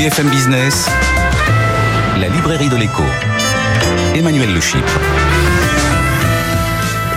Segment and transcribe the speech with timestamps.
[0.00, 0.86] BFM Business,
[2.18, 3.04] la librairie de l'écho.
[4.14, 4.60] Emmanuel Le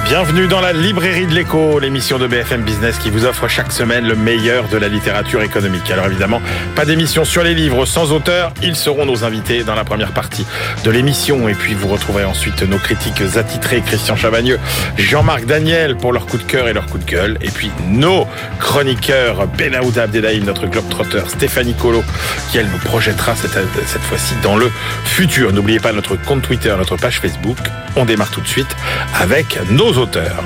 [0.05, 4.05] Bienvenue dans la librairie de l'écho, l'émission de BFM Business qui vous offre chaque semaine
[4.05, 5.89] le meilleur de la littérature économique.
[5.89, 6.41] Alors évidemment,
[6.75, 10.45] pas d'émission sur les livres sans auteur, ils seront nos invités dans la première partie
[10.83, 11.47] de l'émission.
[11.47, 14.59] Et puis vous retrouverez ensuite nos critiques attitrés, Christian Chavagneux,
[14.97, 17.37] Jean-Marc Daniel pour leur coup de cœur et leur coup de gueule.
[17.41, 18.27] Et puis nos
[18.59, 22.03] chroniqueurs, Benaouda Abdelhaïm, notre globe-trotter, Stéphanie Colo,
[22.51, 23.57] qui elle nous projettera cette,
[23.87, 24.69] cette fois-ci dans le
[25.05, 25.53] futur.
[25.53, 27.57] N'oubliez pas notre compte Twitter, notre page Facebook.
[27.95, 28.75] On démarre tout de suite
[29.19, 30.43] avec nos auteurs.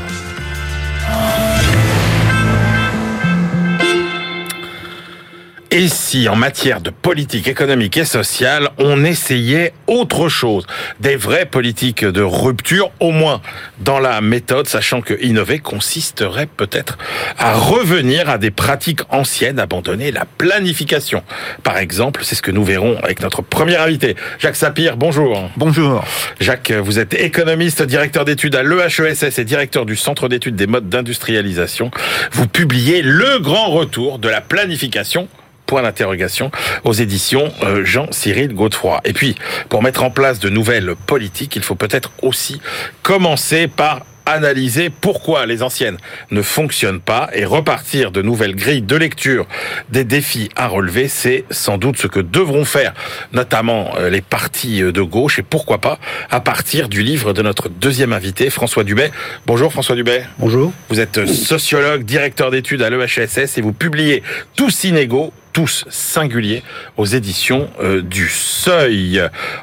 [5.69, 10.65] Et si en matière de politique économique et sociale, on essayait autre chose,
[11.01, 13.41] des vraies politiques de rupture, au moins
[13.79, 16.97] dans la méthode, sachant que innover consisterait peut-être
[17.37, 21.21] à revenir à des pratiques anciennes, abandonner la planification.
[21.63, 24.95] Par exemple, c'est ce que nous verrons avec notre premier invité, Jacques Sapir.
[24.95, 25.49] Bonjour.
[25.57, 26.05] Bonjour.
[26.39, 30.87] Jacques, vous êtes économiste, directeur d'études à l'EHESS et directeur du Centre d'études des modes
[30.87, 31.91] d'industrialisation.
[32.31, 35.27] Vous publiez Le grand retour de la planification
[35.67, 36.49] point d'interrogation
[36.83, 39.01] aux éditions euh, Jean-Cyril Godefroy.
[39.05, 39.35] Et puis,
[39.69, 42.59] pour mettre en place de nouvelles politiques, il faut peut-être aussi
[43.03, 45.97] commencer par analyser pourquoi les anciennes
[46.31, 49.47] ne fonctionnent pas et repartir de nouvelles grilles de lecture
[49.89, 52.93] des défis à relever, c'est sans doute ce que devront faire
[53.31, 55.97] notamment euh, les partis de gauche et pourquoi pas
[56.29, 59.11] à partir du livre de notre deuxième invité, François Dubet.
[59.45, 60.25] Bonjour François Dubet.
[60.39, 60.73] Bonjour.
[60.89, 64.23] Vous êtes sociologue, directeur d'études à l'EHSS et vous publiez
[64.55, 66.61] Tous inégaux, tous singuliers
[66.97, 69.19] aux éditions euh, du Seuil.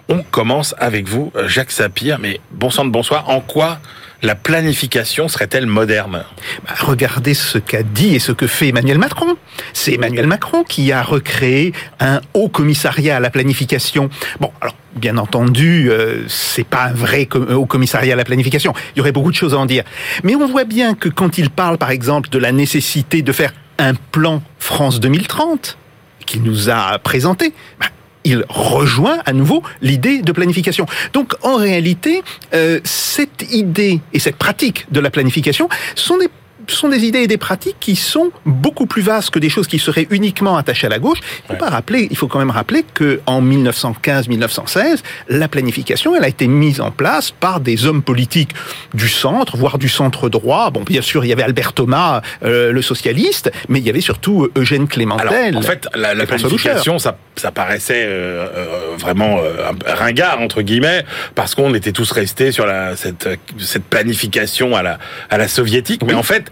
[0.08, 3.30] On commence avec vous, Jacques Sapir, mais bon sang de bonsoir.
[3.30, 3.78] En quoi
[4.20, 6.24] la planification serait-elle moderne?
[6.64, 9.36] Bah, Regardez ce qu'a dit et ce que fait Emmanuel Macron.
[9.72, 14.10] C'est Emmanuel Macron qui a recréé un haut commissariat à la planification.
[14.40, 18.74] Bon, alors bien entendu, euh, c'est pas un vrai haut commissariat à la planification.
[18.96, 19.84] Il y aurait beaucoup de choses à en dire.
[20.24, 23.52] Mais on voit bien que quand il parle, par exemple, de la nécessité de faire
[23.78, 25.78] un plan France 2030,
[26.26, 27.86] qu'il nous a présenté, bah,
[28.24, 30.86] il rejoint à nouveau l'idée de planification.
[31.12, 32.22] Donc en réalité,
[32.54, 36.28] euh, cette idée et cette pratique de la planification sont des
[36.68, 39.78] sont des idées et des pratiques qui sont beaucoup plus vastes que des choses qui
[39.78, 41.18] seraient uniquement attachées à la gauche.
[41.44, 46.24] Il faut pas rappeler, il faut quand même rappeler que en 1915-1916, la planification, elle
[46.24, 48.50] a été mise en place par des hommes politiques
[48.94, 50.70] du centre, voire du centre droit.
[50.70, 54.00] Bon, bien sûr, il y avait Albert Thomas, euh, le socialiste, mais il y avait
[54.00, 55.56] surtout Eugène Clémentel.
[55.56, 59.38] en fait, la, planification, ça, ça paraissait euh, euh, vraiment
[59.86, 61.04] ringard entre guillemets,
[61.34, 64.98] parce qu'on était tous restés sur la, cette, cette planification à la,
[65.30, 66.02] à la soviétique.
[66.06, 66.50] Mais en fait, euh,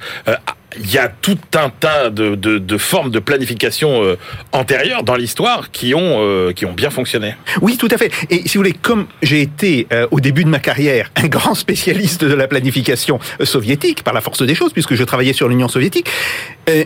[0.79, 4.19] il y a tout un tas de, de, formes de planification euh,
[4.53, 7.35] antérieures dans l'histoire qui ont euh, qui ont bien fonctionné.
[7.61, 8.13] Oui, tout à fait.
[8.31, 11.55] Et si vous voulez, comme j'ai été euh, au début de ma carrière un grand
[11.55, 15.69] spécialiste de la planification soviétique par la force des choses, puisque je travaillais sur l'Union
[15.69, 16.09] soviétique,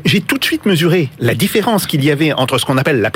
[0.05, 3.13] j'ai tout de suite mesuré la différence qu'il y avait entre ce qu'on appelle la,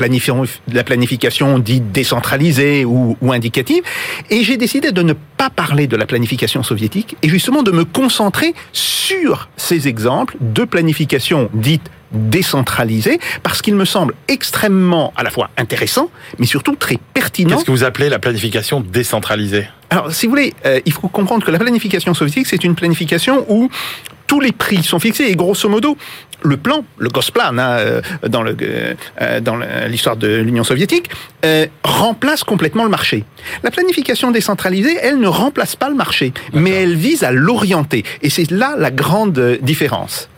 [0.72, 3.82] la planification dite décentralisée ou, ou indicative,
[4.30, 7.84] et j'ai décidé de ne pas parler de la planification soviétique et justement de me
[7.84, 15.22] concentrer sur ces exemples de de planification dite décentralisée, parce qu'il me semble extrêmement à
[15.22, 17.56] la fois intéressant, mais surtout très pertinent.
[17.56, 19.66] Qu'est-ce que vous appelez la planification décentralisée?
[19.88, 23.46] Alors, si vous voulez, euh, il faut comprendre que la planification soviétique, c'est une planification
[23.48, 23.70] où
[24.26, 25.96] tous les prix sont fixés et grosso modo,
[26.42, 29.56] le plan, le Gosplan, hein, euh, dans euh, dans
[29.88, 31.10] l'histoire de l'Union soviétique,
[31.84, 33.24] remplace complètement le marché.
[33.62, 38.04] La planification décentralisée, elle ne remplace pas le marché, mais elle vise à l'orienter.
[38.22, 40.28] Et c'est là la grande différence.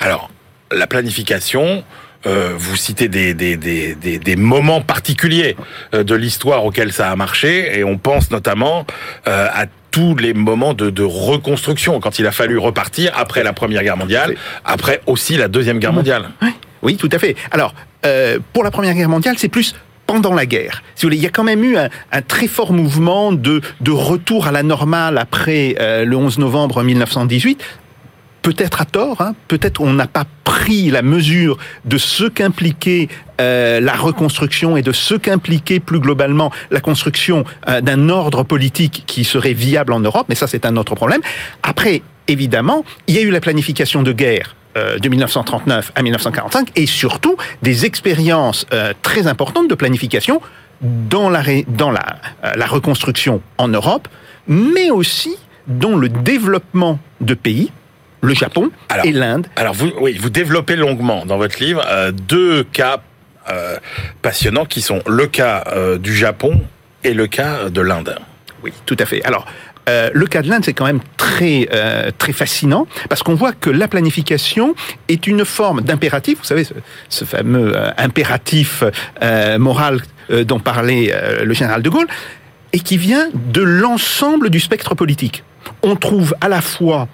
[0.00, 0.30] Alors,
[0.70, 1.84] la planification,
[2.26, 5.56] euh, vous citez des, des, des, des, moments particuliers
[5.94, 8.84] euh, de l'histoire auxquels ça a marché, et on pense notamment
[9.28, 13.52] euh, à tous les moments de, de, reconstruction, quand il a fallu repartir après la
[13.52, 16.30] Première Guerre mondiale, après aussi la Deuxième Guerre mondiale.
[16.42, 16.48] Oui,
[16.82, 17.36] oui tout à fait.
[17.50, 17.74] Alors,
[18.52, 19.74] pour la Première Guerre mondiale, c'est plus
[20.06, 20.82] pendant la guerre.
[20.94, 23.60] Si vous voulez, il y a quand même eu un, un très fort mouvement de,
[23.80, 27.60] de, retour à la normale après le 11 novembre 1918,
[28.46, 33.08] peut-être à tort, hein, peut-être on n'a pas pris la mesure de ce qu'impliquait
[33.40, 39.02] euh, la reconstruction et de ce qu'impliquait plus globalement la construction euh, d'un ordre politique
[39.08, 41.22] qui serait viable en Europe, mais ça c'est un autre problème.
[41.64, 46.68] Après, évidemment, il y a eu la planification de guerre euh, de 1939 à 1945
[46.76, 48.64] et surtout des expériences
[49.02, 50.40] très importantes de planification
[50.80, 52.18] dans la, dans la,
[52.54, 54.06] la reconstruction en Europe,
[54.46, 55.34] mais aussi
[55.66, 57.72] dans le développement de pays
[58.22, 58.70] le Japon
[59.04, 59.46] et l'Inde.
[59.56, 63.00] Alors vous, oui, vous développez longuement dans votre livre euh, deux cas
[63.50, 63.76] euh,
[64.22, 66.62] passionnants qui sont le cas euh, du Japon
[67.04, 68.18] et le cas de l'Inde.
[68.62, 69.22] Oui, tout à fait.
[69.24, 69.46] Alors,
[69.88, 73.52] euh, le cas de l'Inde, c'est quand même très euh, très fascinant parce qu'on voit
[73.52, 74.74] que la planification
[75.08, 76.38] est une forme d'impératif.
[76.38, 76.74] Vous savez, ce,
[77.08, 78.82] ce fameux euh, impératif
[79.58, 81.14] moral dont parlait
[81.44, 82.08] le général de Gaulle,
[82.72, 85.44] et qui vient de l'ensemble du spectre politique.
[85.84, 87.06] On trouve à la fois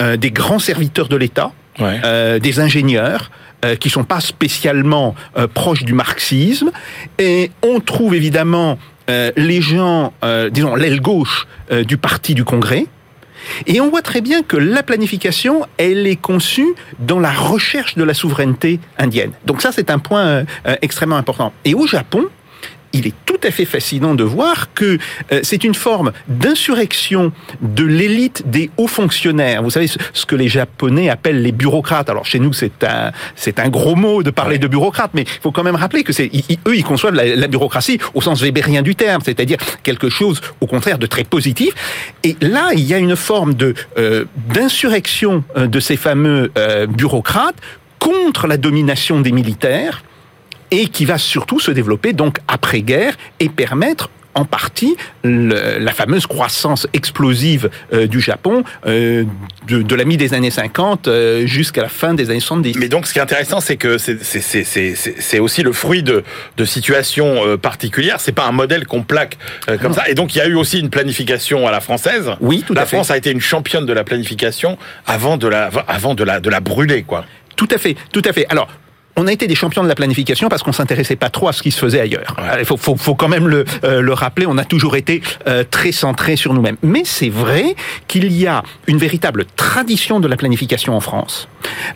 [0.00, 2.00] euh, des grands serviteurs de l'État, Ouais.
[2.04, 3.30] euh, des ingénieurs
[3.64, 6.70] euh, qui sont pas spécialement euh, proches du marxisme,
[7.18, 12.44] et on trouve évidemment euh, les gens, euh, disons l'aile gauche euh, du parti du
[12.44, 12.86] Congrès,
[13.66, 16.68] et on voit très bien que la planification, elle est conçue
[16.98, 19.32] dans la recherche de la souveraineté indienne.
[19.46, 20.44] Donc ça, c'est un point
[20.82, 21.54] extrêmement important.
[21.64, 22.26] Et au Japon,
[22.92, 24.98] il est tout à fait fascinant de voir que
[25.32, 29.62] euh, c'est une forme d'insurrection de l'élite des hauts fonctionnaires.
[29.62, 32.10] Vous savez ce, que les Japonais appellent les bureaucrates.
[32.10, 35.40] Alors chez nous, c'est un c'est un gros mot de parler de bureaucrates, mais il
[35.42, 36.30] faut quand même rappeler que c'est
[36.66, 40.66] eux, ils conçoivent la, la bureaucratie au sens weberien du terme, c'est-à-dire quelque chose au
[40.66, 41.74] contraire de très positif.
[42.24, 46.86] Et là, il y a une forme de euh, d'insurrection euh, de ces fameux euh,
[46.86, 47.56] bureaucrates
[47.98, 50.02] contre la domination des militaires
[50.70, 56.24] et qui va surtout se développer donc après-guerre et permettre en partie le- la fameuse
[56.28, 59.24] croissance explosive euh, du Japon euh,
[59.66, 62.76] de, de la mi des années 50 euh, jusqu'à la fin des années 70.
[62.78, 66.22] Mais donc, ce qui est intéressant, c'est que c'est- aussi le fruit de,
[66.56, 68.20] de situations euh, particulières.
[68.20, 69.36] C'est pas un modèle qu'on plaque
[69.68, 69.94] euh, comme Non.
[69.98, 70.08] ça.
[70.08, 72.30] Et donc, il y a eu aussi une planification à la française.
[72.40, 72.96] Oui, tout la à fait.
[72.96, 76.48] France a été une championne de la planification avant de la, avant de la, de
[76.50, 77.24] la brûler, quoi.
[77.56, 78.46] Tout à fait, tout à fait.
[78.48, 78.68] Alors,
[79.16, 81.62] on a été des champions de la planification parce qu'on s'intéressait pas trop à ce
[81.62, 82.36] qui se faisait ailleurs.
[82.58, 84.46] Il faut, faut, faut quand même le, euh, le rappeler.
[84.46, 86.76] On a toujours été euh, très centrés sur nous-mêmes.
[86.82, 87.74] Mais c'est vrai
[88.08, 91.48] qu'il y a une véritable tradition de la planification en France.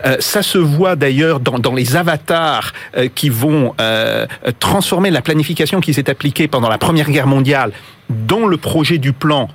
[0.04, 4.26] Euh, ça se voit d'ailleurs dans, dans les avatars euh, qui vont euh,
[4.60, 7.72] transformer la planification qui s'est appliquée pendant la Première Guerre mondiale
[8.10, 9.48] dans le projet du plan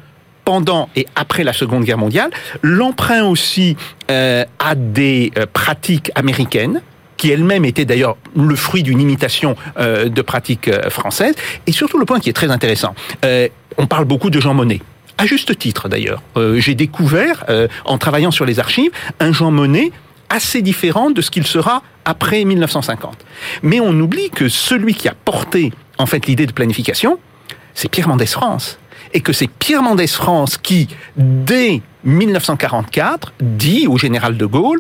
[0.46, 2.32] pendant et après la Seconde Guerre mondiale.
[2.64, 3.78] L'emprunt aussi
[4.10, 6.82] euh, à des euh, pratiques américaines
[7.20, 11.36] qui elles-mêmes étaient d'ailleurs le fruit d'une imitation euh, de pratiques euh, françaises.
[11.68, 12.96] Et surtout le point qui est très intéressant,
[13.26, 14.82] euh, on parle beaucoup de Jean Monnet.
[15.18, 16.24] À juste titre d'ailleurs.
[16.56, 17.46] J'ai découvert,
[17.84, 19.92] en travaillant sur les archives, un Jean Monnet
[20.30, 23.18] assez différent de ce qu'il sera après 1950.
[23.62, 27.20] Mais on oublie que celui qui a porté en fait l'idée de planification,
[27.74, 28.80] c'est Pierre Mendès France.
[29.14, 30.88] Et que c'est Pierre Mendès France qui,
[31.18, 34.80] dès 1944, dit au général de Gaulle,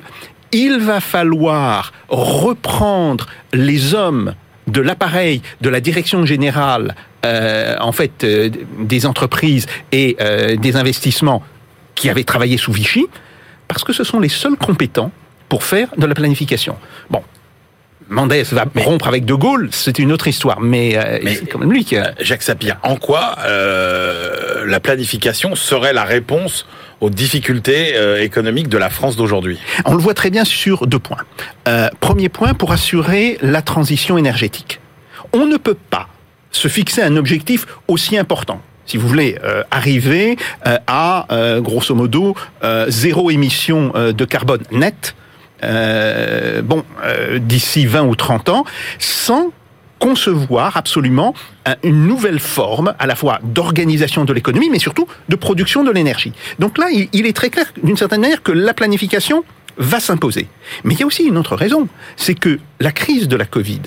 [0.51, 4.33] il va falloir reprendre les hommes
[4.67, 8.49] de l'appareil de la direction générale, euh, en fait, euh,
[8.79, 11.43] des entreprises et euh, des investissements
[11.95, 13.07] qui avaient travaillé sous Vichy,
[13.67, 15.11] parce que ce sont les seuls compétents
[15.49, 16.75] pour faire de la planification.
[17.09, 17.23] Bon,
[18.07, 21.59] Mendès va rompre avec De Gaulle, c'est une autre histoire, mais, euh, Mais- c'est quand
[21.59, 22.13] même lui qui a...
[22.19, 23.35] Jacques Sapir, en quoi
[24.65, 26.65] la planification serait la réponse
[27.01, 30.99] aux difficultés euh, économiques de la France d'aujourd'hui On le voit très bien sur deux
[30.99, 31.23] points.
[31.67, 34.79] Euh, premier point, pour assurer la transition énergétique.
[35.33, 36.07] On ne peut pas
[36.51, 38.61] se fixer un objectif aussi important.
[38.85, 40.35] Si vous voulez euh, arriver
[40.87, 41.27] à,
[41.59, 42.35] grosso modo,
[42.87, 45.15] zéro émission de carbone net,
[46.63, 46.83] bon,
[47.37, 48.65] d'ici 20 ou 30 ans,
[48.97, 49.51] sans
[49.99, 51.33] concevoir absolument
[51.65, 55.91] un- une nouvelle forme à la fois d'organisation de l'économie, mais surtout de production de
[55.91, 56.33] l'énergie.
[56.57, 59.43] Donc là, il est très clair, d'une certaine manière, que la planification
[59.77, 60.47] va s'imposer.
[60.83, 61.87] Mais il y a aussi une autre raison,
[62.17, 63.81] c'est que la crise de la Covid,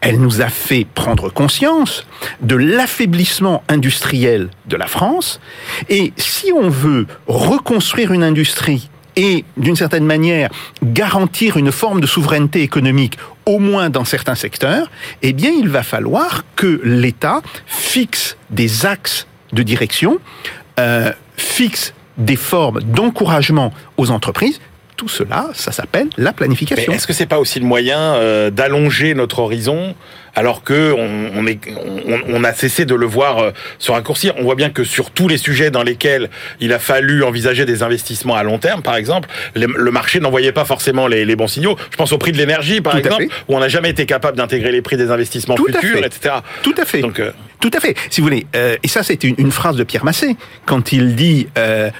[0.00, 2.04] elle nous a fait prendre conscience
[2.42, 5.40] de l'affaiblissement industriel de la France.
[5.88, 10.50] Et si on veut reconstruire une industrie et, d'une certaine manière,
[10.82, 14.90] garantir une forme de souveraineté économique, au moins dans certains secteurs,
[15.22, 20.18] eh bien, il va falloir que l'État fixe des axes de direction,
[20.78, 24.60] euh, fixe des formes d'encouragement aux entreprises.
[24.96, 26.92] Tout cela, ça s'appelle la planification.
[26.92, 29.94] est-ce que c'est pas aussi le moyen euh, d'allonger notre horizon
[30.36, 31.58] alors que on, on est,
[32.06, 35.10] on, on a cessé de le voir euh, se raccourcir On voit bien que sur
[35.10, 36.28] tous les sujets dans lesquels
[36.60, 40.52] il a fallu envisager des investissements à long terme, par exemple, le, le marché n'envoyait
[40.52, 41.76] pas forcément les, les bons signaux.
[41.90, 44.36] Je pense au prix de l'énergie, par Tout exemple, où on n'a jamais été capable
[44.36, 46.36] d'intégrer les prix des investissements Tout futurs, etc.
[46.62, 47.00] Tout à fait.
[47.00, 47.96] Donc, euh, Tout à fait.
[48.10, 48.46] Si vous voulez,
[48.82, 50.36] et ça c'est une, une phrase de Pierre Massé,
[50.66, 51.46] quand il dit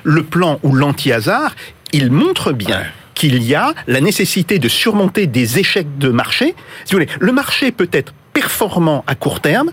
[0.05, 1.55] le plan ou l'anti-hasard,
[1.95, 2.87] il montre bien Ouais.
[3.15, 6.55] qu'il y a la nécessité de surmonter des échecs de marché.
[6.85, 9.71] Si vous voulez, le marché peut être performant à court terme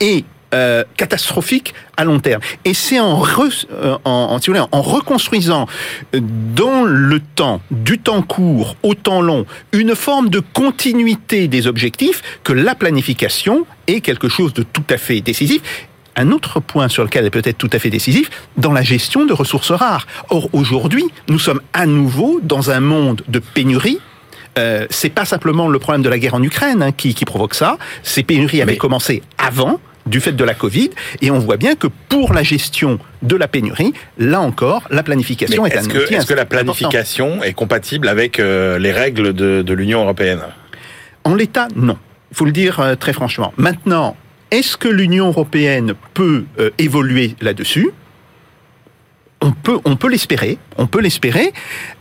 [0.00, 2.40] et euh, catastrophique à long terme.
[2.64, 4.38] Et c'est en, euh, en,
[4.72, 5.66] en, reconstruisant
[6.14, 6.20] euh,
[6.54, 12.22] dans le temps, du temps court au temps long, une forme de continuité des objectifs
[12.44, 15.60] que la planification est quelque chose de tout à fait décisif
[16.18, 19.24] un autre point sur lequel elle peut être tout à fait décisif, dans la gestion
[19.24, 20.06] de ressources rares.
[20.28, 24.00] Or, aujourd'hui, nous sommes à nouveau dans un monde de pénurie
[24.58, 27.78] euh, c'est pas simplement le problème de la guerre en Ukraine hein, qui, provoque ça.
[28.02, 31.86] Ces pénuries avaient commencé avant du fait de la Covid, et on voit bien que
[32.08, 36.34] pour la gestion de la pénurie, là encore, la planification est, un que, Est-ce que
[36.34, 40.40] la planification est compatible avec euh, les règles de, l'Union européenne?
[41.24, 41.98] En l'état, non.
[42.30, 43.52] Il faut le dire euh, très franchement.
[43.58, 44.16] Maintenant,
[44.50, 46.44] est-ce que l'Union européenne peut
[46.78, 47.90] évoluer là-dessus?
[49.40, 51.52] On peut, on peut l'espérer, on peut l'espérer,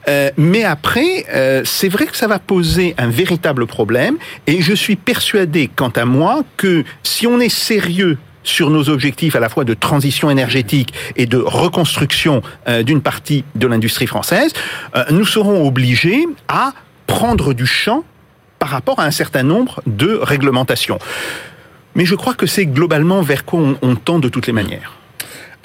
[0.08, 4.74] euh, mais après, euh, c'est vrai que ça va poser un véritable problème, et je
[4.74, 9.50] suis persuadé, quant à moi, que si on est sérieux sur nos objectifs à la
[9.50, 14.54] fois de transition énergétique et de reconstruction euh, d'une partie de l'industrie française,
[15.12, 16.74] nous serons obligés à
[17.06, 18.04] prendre du champ
[18.58, 20.98] par rapport à un certain nombre de réglementations.
[21.98, 24.98] Mais je crois que c'est globalement vers quoi on tend de toutes les manières.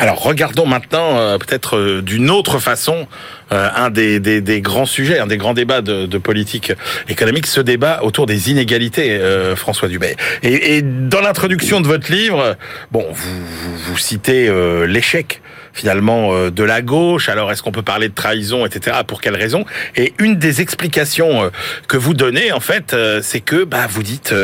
[0.03, 3.07] Alors regardons maintenant euh, peut-être euh, d'une autre façon
[3.53, 6.73] euh, un des, des, grands sujets, un des grands débats de, politique
[7.09, 9.21] économique, ce débat autour des inégalités,
[9.57, 10.17] François Dubé.
[10.43, 12.57] Et, et dans l'introduction de votre livre,
[12.91, 13.47] bon, vous,
[13.77, 14.51] vous, citez
[14.87, 17.29] l'échec finalement de la gauche.
[17.29, 18.99] Alors est-ce qu'on peut parler de trahison, etc.
[19.07, 19.65] Pour quelles raisons
[19.97, 21.51] Et une des explications
[21.89, 24.35] que vous donnez, en fait, c'est que bah, vous dites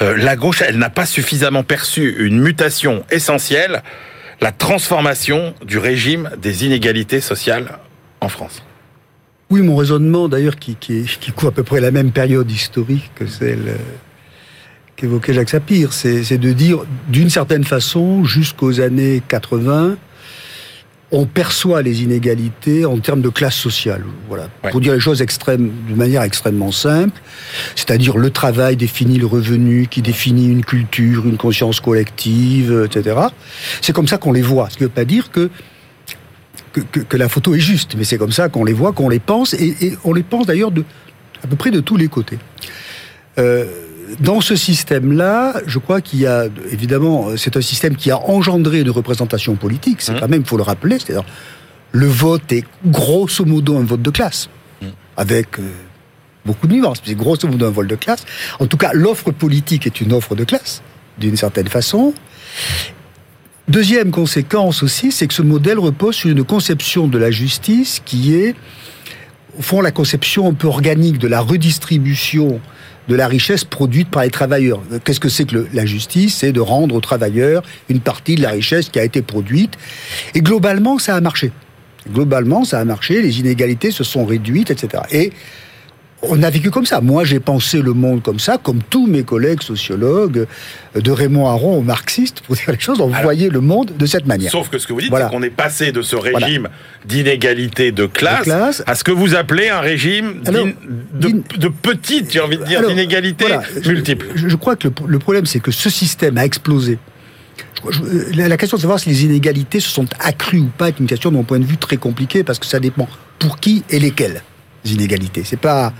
[0.00, 3.82] la gauche, elle n'a pas suffisamment perçu une mutation essentielle
[4.40, 7.78] la transformation du régime des inégalités sociales
[8.20, 8.62] en France.
[9.50, 13.10] Oui, mon raisonnement, d'ailleurs, qui, qui, qui, court à peu près la même période historique
[13.14, 13.76] que celle euh,
[14.96, 19.96] qu'évoquait Jacques Sapir, c'est de dire, d'une certaine façon, jusqu'aux années 80,
[21.10, 24.04] on perçoit les inégalités en termes de classe sociale.
[24.28, 24.48] Voilà.
[24.70, 27.18] Pour dire les choses extrêmes, de manière extrêmement simple,
[27.74, 33.16] c'est-à-dire le travail définit le revenu, qui définit une culture, une conscience collective, etc.
[33.80, 34.68] C'est comme ça qu'on les voit.
[34.68, 35.50] Ce qui ne veut pas dire que
[36.72, 39.54] que, la photo est juste, mais c'est comme ça qu'on les voit, qu'on les pense,
[39.54, 40.84] et, on les pense d'ailleurs de
[41.42, 42.38] à peu près de tous les côtés.
[43.38, 43.64] Euh,
[44.20, 48.80] dans ce système-là, je crois qu'il y a, évidemment, c'est un système qui a engendré
[48.80, 50.20] une représentation politique, c'est mmh.
[50.20, 51.24] quand même, il faut le rappeler, c'est-à-dire,
[51.92, 54.48] le vote est grosso modo un vote de classe,
[54.80, 54.86] mmh.
[55.16, 55.62] avec euh,
[56.44, 58.24] beaucoup de nuances, mais c'est grosso modo un vote de classe.
[58.58, 60.82] En tout cas, l'offre politique est une offre de classe,
[61.18, 62.14] d'une certaine façon.
[63.68, 68.34] Deuxième conséquence aussi, c'est que ce modèle repose sur une conception de la justice qui
[68.34, 68.54] est,
[69.58, 72.60] au fond, la conception un peu organique de la redistribution
[73.08, 74.80] de la richesse produite par les travailleurs.
[75.04, 76.36] Qu'est-ce que c'est que la justice?
[76.36, 79.74] C'est de rendre aux travailleurs une partie de la richesse qui a été produite.
[80.34, 81.50] Et globalement, ça a marché.
[82.12, 85.02] Globalement, ça a marché, les inégalités se sont réduites, etc.
[85.10, 85.32] Et
[86.22, 87.00] on a vécu comme ça.
[87.00, 90.46] Moi, j'ai pensé le monde comme ça, comme tous mes collègues sociologues,
[90.96, 94.06] euh, de Raymond Aron au marxiste, pour dire les choses, on voyait le monde de
[94.06, 94.50] cette manière.
[94.50, 96.68] Sauf que ce que vous dites, c'est qu'on est passé de ce régime
[97.04, 102.64] d'inégalité de classe, à ce que vous appelez un régime de, petite, j'ai envie de
[102.64, 103.46] dire, d'inégalité
[103.86, 104.26] multiple.
[104.34, 106.98] Je, crois que le, problème, c'est que ce système a explosé.
[108.34, 111.30] la question de savoir si les inégalités se sont accrues ou pas est une question,
[111.30, 113.08] de mon point de vue, très compliquée, parce que ça dépend
[113.38, 114.42] pour qui et lesquels
[114.84, 115.42] inégalités.
[115.44, 115.92] C'est pas.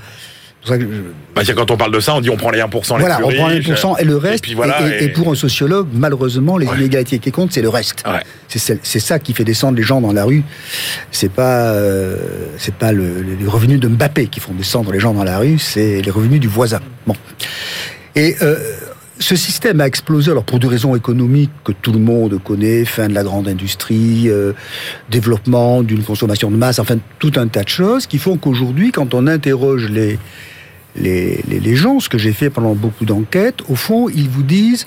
[1.34, 3.30] Bah, quand on parle de ça, on dit on prend les 1% les voilà, on
[3.32, 4.44] prend les 1% et le reste.
[5.00, 8.04] Et, pour un sociologue, malheureusement, les inégalités qui comptent, c'est le reste.
[8.48, 10.42] C'est ça qui fait descendre les gens dans la rue.
[11.10, 12.16] C'est pas, euh,
[12.58, 15.58] c'est pas le, les revenus de Mbappé qui font descendre les gens dans la rue,
[15.58, 16.80] c'est les revenus du voisin.
[17.06, 17.14] Bon.
[18.14, 18.56] Et euh,
[19.18, 23.08] ce système a explosé, alors pour des raisons économiques que tout le monde connaît, fin
[23.08, 24.52] de la grande industrie, euh,
[25.10, 29.14] développement d'une consommation de masse, enfin tout un tas de choses qui font qu'aujourd'hui, quand
[29.14, 30.18] on interroge les,
[30.96, 34.86] les, les, gens, ce que j'ai fait pendant beaucoup d'enquêtes, au fond, ils vous disent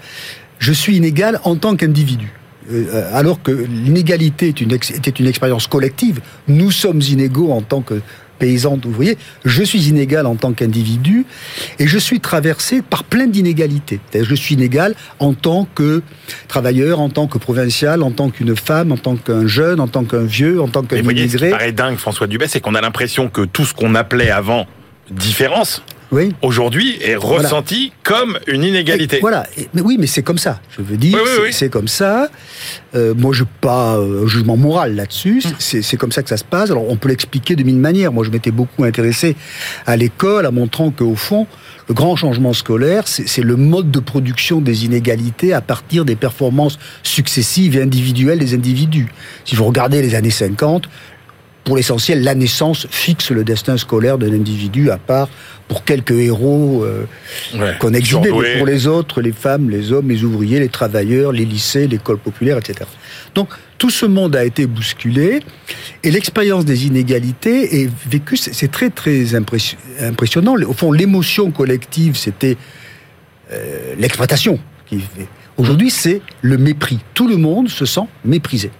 [0.60, 2.32] je suis inégal en tant qu'individu.
[2.72, 8.02] Euh, alors que l'inégalité était une expérience collective, nous sommes inégaux en tant que
[8.42, 11.26] paysan, ouvrier, je suis inégal en tant qu'individu
[11.78, 14.00] et je suis traversé par plein d'inégalités.
[14.14, 16.02] Je suis inégal en tant que
[16.48, 20.04] travailleur, en tant que provincial, en tant qu'une femme, en tant qu'un jeune, en tant
[20.04, 21.28] qu'un vieux, en tant qu'un immigré.
[21.28, 24.32] Ce qui paraît dingue, François Dubé, c'est qu'on a l'impression que tout ce qu'on appelait
[24.32, 24.66] avant
[25.12, 26.34] différence, oui.
[26.42, 29.20] aujourd'hui est ressenti comme une inégalité.
[29.22, 30.60] voilà, mais oui, mais c'est comme ça.
[30.78, 31.18] Je veux dire,
[31.52, 32.30] c'est comme ça.
[32.96, 35.42] Euh, moi, je pas un jugement moral là-dessus.
[35.46, 35.52] Hum.
[35.60, 36.72] C'est comme ça que ça se passe.
[36.72, 38.12] Alors, on peut l'expliquer de mille manières.
[38.12, 39.36] Moi, je m'étais beaucoup intéressé
[39.86, 41.48] à l'école, en montrant qu'au fond,
[41.88, 46.80] le grand changement scolaire, c'est le mode de production des inégalités à partir des performances
[47.04, 49.08] successives et individuelles des individus.
[49.46, 50.88] Si vous regardez les années 50,
[51.64, 55.30] pour l'essentiel, la naissance fixe le destin scolaire d'un individu, à part
[55.68, 57.06] pour quelques héros euh,
[57.80, 61.46] qu'on exhibait, mais pour les autres, les femmes, les hommes, les ouvriers, les travailleurs, les
[61.46, 62.90] lycées, l'école populaire, etc.
[63.36, 65.42] Donc, tout ce monde a été bousculé,
[66.04, 70.56] et l'expérience des inégalités est vécue, c'est très très impressionnant.
[70.68, 72.58] Au fond, l'émotion collective, c'était
[73.52, 74.60] euh, l'exploitation.
[75.58, 77.00] Aujourd'hui, c'est le mépris.
[77.14, 78.72] Tout le monde se sent méprisé.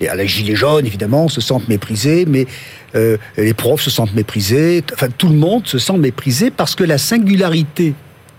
[0.00, 2.46] Et les gilets jaunes, évidemment, se sentent méprisés, mais
[2.94, 4.82] euh, les profs se sentent méprisés.
[4.94, 7.94] Enfin, tout le monde se sent méprisé parce que la singularité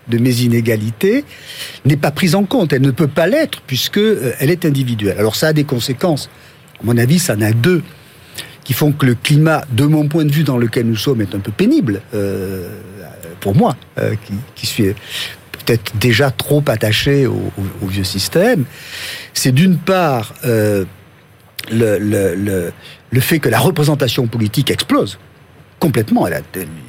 [0.08, 1.24] de mes inégalités
[1.86, 2.74] n'est pas prise en compte.
[2.74, 5.18] Elle ne peut pas l'être puisque euh, elle est individuelle.
[5.20, 6.32] Alors ça a des conséquences.
[6.82, 7.84] À mon avis, ça en a deux
[8.64, 11.36] qui font que le climat, de mon point de vue, dans lequel nous sommes, est
[11.36, 12.70] un peu pénible euh,
[13.40, 13.76] pour moi,
[14.56, 14.94] qui, suis
[15.52, 17.52] peut-être déjà trop attaché au,
[17.88, 18.66] vieux système.
[19.34, 20.36] C'est d'une part
[21.72, 22.72] le, le,
[23.12, 25.20] le, fait que la représentation politique explose
[25.82, 26.28] complètement.
[26.28, 26.42] Elle a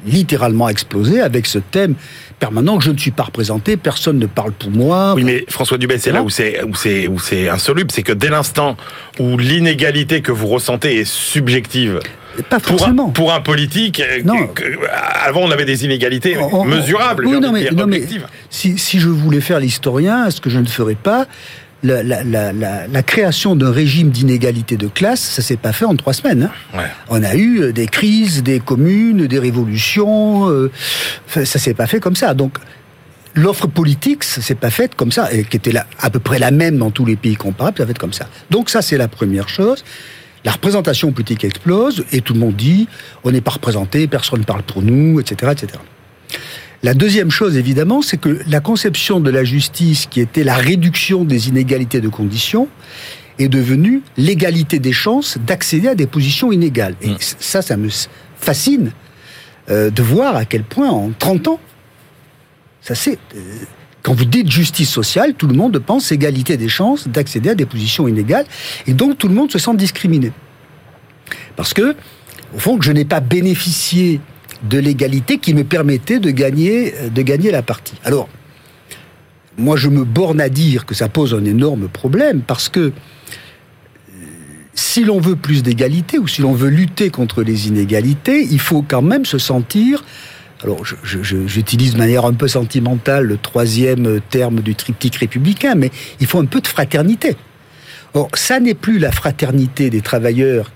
[0.05, 1.95] littéralement explosé avec ce thème
[2.39, 5.13] permanent que je ne suis pas représenté, personne ne parle pour moi.
[5.15, 8.13] Oui, mais François Dubé, c'est là où c'est où c'est où c'est insoluble, c'est que
[8.13, 8.77] dès l'instant
[9.19, 11.99] où l'inégalité que vous ressentez est subjective.
[12.49, 13.09] Pas forcément.
[13.09, 14.49] Pour un, politique, euh, non.
[15.23, 17.27] avant on avait des inégalités mesurables.
[17.27, 18.03] Oui, non, mais, non, mais
[18.49, 21.27] si, si je voulais faire l'historien, ce que je ne ferais pas,
[21.83, 25.95] la, la, la, la, création d'un régime d'inégalité de classe, ça s'est pas fait en
[25.95, 26.43] trois semaines.
[26.43, 26.77] Hein.
[26.77, 26.85] Ouais.
[27.09, 30.49] On a eu euh, des crises, des communes, des révolutions.
[30.49, 30.71] Euh,
[31.27, 32.33] ça s'est pas fait comme ça.
[32.33, 32.57] Donc
[33.35, 36.39] l'offre politique, ça s'est pas faite comme ça, et qui était là, à peu près
[36.39, 38.27] la même dans tous les pays comparables, ça fait comme ça.
[38.49, 39.83] Donc ça, c'est la première chose.
[40.45, 42.87] La représentation politique explose et tout le monde dit
[43.23, 45.79] on n'est pas représenté, personne ne parle pour nous, etc., etc.
[46.83, 51.23] La deuxième chose, évidemment, c'est que la conception de la justice, qui était la réduction
[51.23, 52.67] des inégalités de conditions,
[53.39, 56.95] est devenue l'égalité des chances d'accéder à des positions inégales.
[57.01, 57.17] Et mm.
[57.39, 57.87] ça, ça me
[58.37, 58.91] fascine
[59.69, 61.59] euh, de voir à quel point, en 30 ans,
[62.81, 63.17] ça c'est...
[63.35, 63.39] Euh,
[64.01, 67.65] quand vous dites justice sociale, tout le monde pense égalité des chances d'accéder à des
[67.65, 68.45] positions inégales,
[68.85, 70.33] et donc tout le monde se sent discriminé.
[71.55, 71.95] Parce que,
[72.53, 74.19] au fond, je n'ai pas bénéficié
[74.63, 77.95] de l'égalité qui me permettait de gagner, de gagner la partie.
[78.03, 78.29] Alors,
[79.57, 82.91] moi je me borne à dire que ça pose un énorme problème parce que euh,
[84.73, 88.83] si l'on veut plus d'égalité ou si l'on veut lutter contre les inégalités, il faut
[88.87, 90.03] quand même se sentir
[90.63, 96.27] alors, j'utilise de manière un peu sentimentale le troisième terme du triptyque républicain, mais il
[96.27, 97.35] faut un peu de fraternité.
[98.13, 100.71] Or, ça n'est plus la fraternité des travailleurs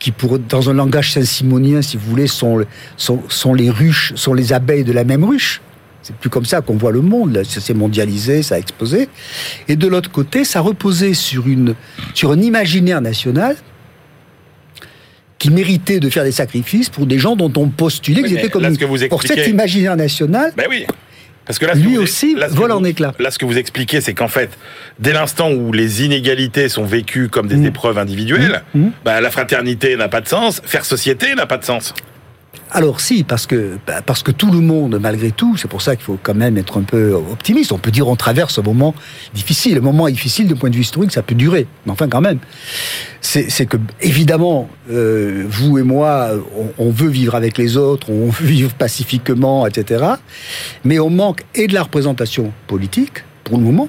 [0.00, 2.64] qui, pour, dans un langage saint-simonien, si vous voulez, sont,
[2.96, 5.60] sont, sont, les ruches, sont les abeilles de la même ruche.
[6.02, 7.42] C'est plus comme ça qu'on voit le monde.
[7.44, 9.08] Ça s'est mondialisé, ça a explosé.
[9.68, 11.74] Et de l'autre côté, ça reposait sur, une,
[12.14, 13.56] sur un imaginaire national
[15.38, 18.76] qui méritait de faire des sacrifices pour des gens dont on postulait qu'ils étaient comme.
[19.08, 20.86] Pour cet imaginaire national, ben oui.
[21.46, 23.12] Parce que là, lui aussi vole en éclats.
[23.18, 24.50] Là, ce que vous expliquez, c'est qu'en fait,
[24.98, 27.66] dès l'instant où les inégalités sont vécues comme des mmh.
[27.66, 28.80] épreuves individuelles, mmh.
[28.80, 28.92] Mmh.
[29.04, 31.94] Bah, la fraternité n'a pas de sens, faire société n'a pas de sens.
[32.72, 35.96] Alors si, parce que, bah, parce que tout le monde, malgré tout, c'est pour ça
[35.96, 37.72] qu'il faut quand même être un peu optimiste.
[37.72, 38.94] On peut dire on traverse un moment
[39.34, 39.74] difficile.
[39.74, 41.66] Le moment difficile, de point de vue historique, ça peut durer.
[41.84, 42.38] Mais enfin, quand même.
[43.20, 48.28] C'est que, évidemment, euh, vous et moi, on, on, veut vivre avec les autres, on
[48.28, 50.04] veut vivre pacifiquement, etc.
[50.84, 53.88] Mais on manque et de la représentation politique, pour le moment,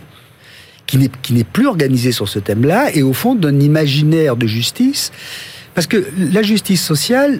[0.85, 0.97] qui
[1.33, 5.11] n'est plus organisée sur ce thème-là, et au fond d'un imaginaire de justice.
[5.73, 7.39] Parce que la justice sociale,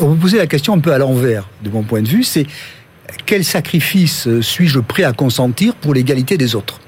[0.00, 2.46] on peut poser la question un peu à l'envers, de mon point de vue, c'est
[3.26, 6.80] quel sacrifice suis-je prêt à consentir pour l'égalité des autres?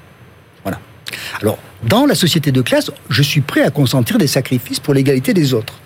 [0.63, 0.79] Voilà.
[1.41, 5.33] Alors, dans la société de classe, je suis prêt à consentir des sacrifices pour l'égalité
[5.33, 5.79] des autres.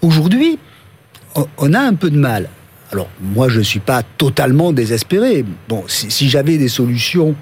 [0.00, 0.58] Aujourd'hui,
[1.58, 2.48] on a un peu de mal.
[2.92, 5.44] Alors, moi, je ne suis pas totalement désespéré.
[5.68, 7.34] Bon, si, j'avais des solutions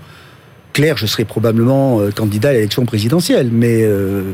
[0.72, 4.32] claires, je serais probablement euh, candidat à l'élection présidentielle, mais euh,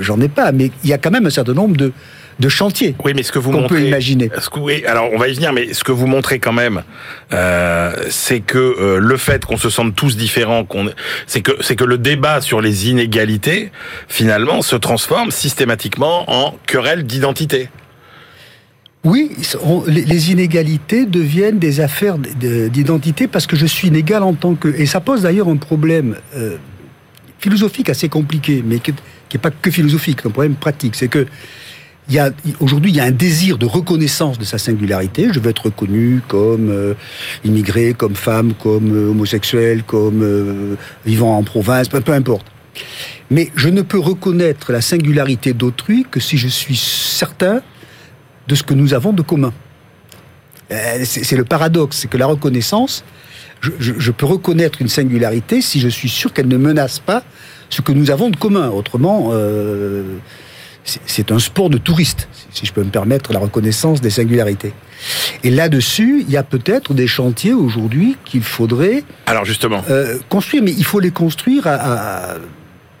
[0.00, 0.52] j'en ai pas.
[0.52, 1.92] Mais il y a quand même un certain nombre de,
[2.38, 2.94] de chantier.
[3.04, 4.30] Oui, mais ce que vous montrez, peut imaginer.
[4.38, 6.82] Ce que, oui, alors on va y venir, mais ce que vous montrez quand même,
[7.32, 10.90] euh, c'est que euh, le fait qu'on se sente tous différents, qu'on,
[11.26, 13.70] c'est que c'est que le débat sur les inégalités,
[14.08, 17.68] finalement, se transforme systématiquement en querelle d'identité.
[19.04, 19.32] Oui,
[19.88, 24.68] les inégalités deviennent des affaires d'identité parce que je suis inégal en tant que...
[24.68, 26.56] Et ça pose d'ailleurs un problème euh,
[27.40, 30.94] philosophique assez compliqué, mais qui n'est pas que philosophique, un problème pratique.
[30.94, 31.26] C'est que
[32.60, 35.28] aujourd'hui il y a un désir de reconnaissance de sa singularité.
[35.32, 36.94] Je veux être reconnu comme euh,
[37.44, 42.46] immigré, comme femme, comme euh, homosexuel, comme euh, vivant en province, peu importe.
[43.30, 47.62] Mais je ne peux reconnaître la singularité d'autrui que si je suis certain
[48.48, 49.52] de ce que nous avons de commun.
[50.70, 53.04] Euh, C'est le paradoxe, c'est que la reconnaissance,
[53.60, 57.22] je, je- je peux reconnaître une singularité si je suis sûr qu'elle ne menace pas
[57.70, 58.68] ce que nous avons de commun.
[58.70, 60.02] Autrement, euh,
[60.84, 64.72] c'est- c'est un sport de touriste, si je peux me permettre la reconnaissance des singularités.
[65.42, 70.62] Et là-dessus, il y a peut-être des chantiers aujourd'hui qu'il faudrait Alors justement, euh, construire,
[70.62, 71.74] mais il faut les construire à...
[71.74, 72.36] à-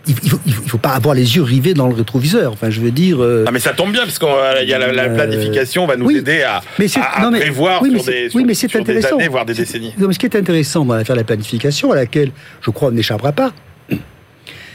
[0.06, 2.52] il il faut, pas avoir les yeux rivés dans le rétroviseur.
[2.52, 3.22] Enfin, je veux dire.
[3.22, 5.96] euh, ah mais ça tombe bien parce qu'il y a la, la Euh, planification va
[5.96, 6.16] nous oui.
[6.16, 8.54] aider à, Mais c'est- à- à non, mais- prévoir oui, mais sur, des, oui, mais
[8.54, 9.94] sur des années voire des décennies.
[9.98, 12.88] Non, mais ce qui est intéressant dans l'affaire de la planification, à laquelle je crois
[12.88, 13.52] on n'échappera pas,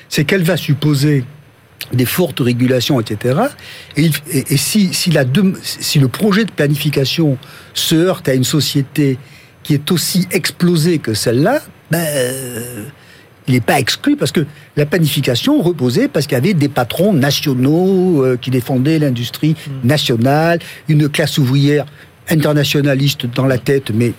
[0.09, 1.25] c'est qu'elle va supposer
[1.93, 3.39] des fortes régulations, etc.
[3.95, 5.23] Et, il- et- et si, si, la
[5.63, 7.37] si le projet de planification
[7.73, 9.17] se heurte à une société
[9.63, 11.61] qui est aussi explosée que celle-là,
[11.91, 12.83] ben, euh,
[13.47, 17.13] il n'est pas exclu parce que la planification reposait parce qu'il y avait des patrons
[17.13, 21.85] nationaux euh, qui défendaient l'industrie nationale, une classe ouvrière
[22.29, 24.13] internationaliste dans la tête, mais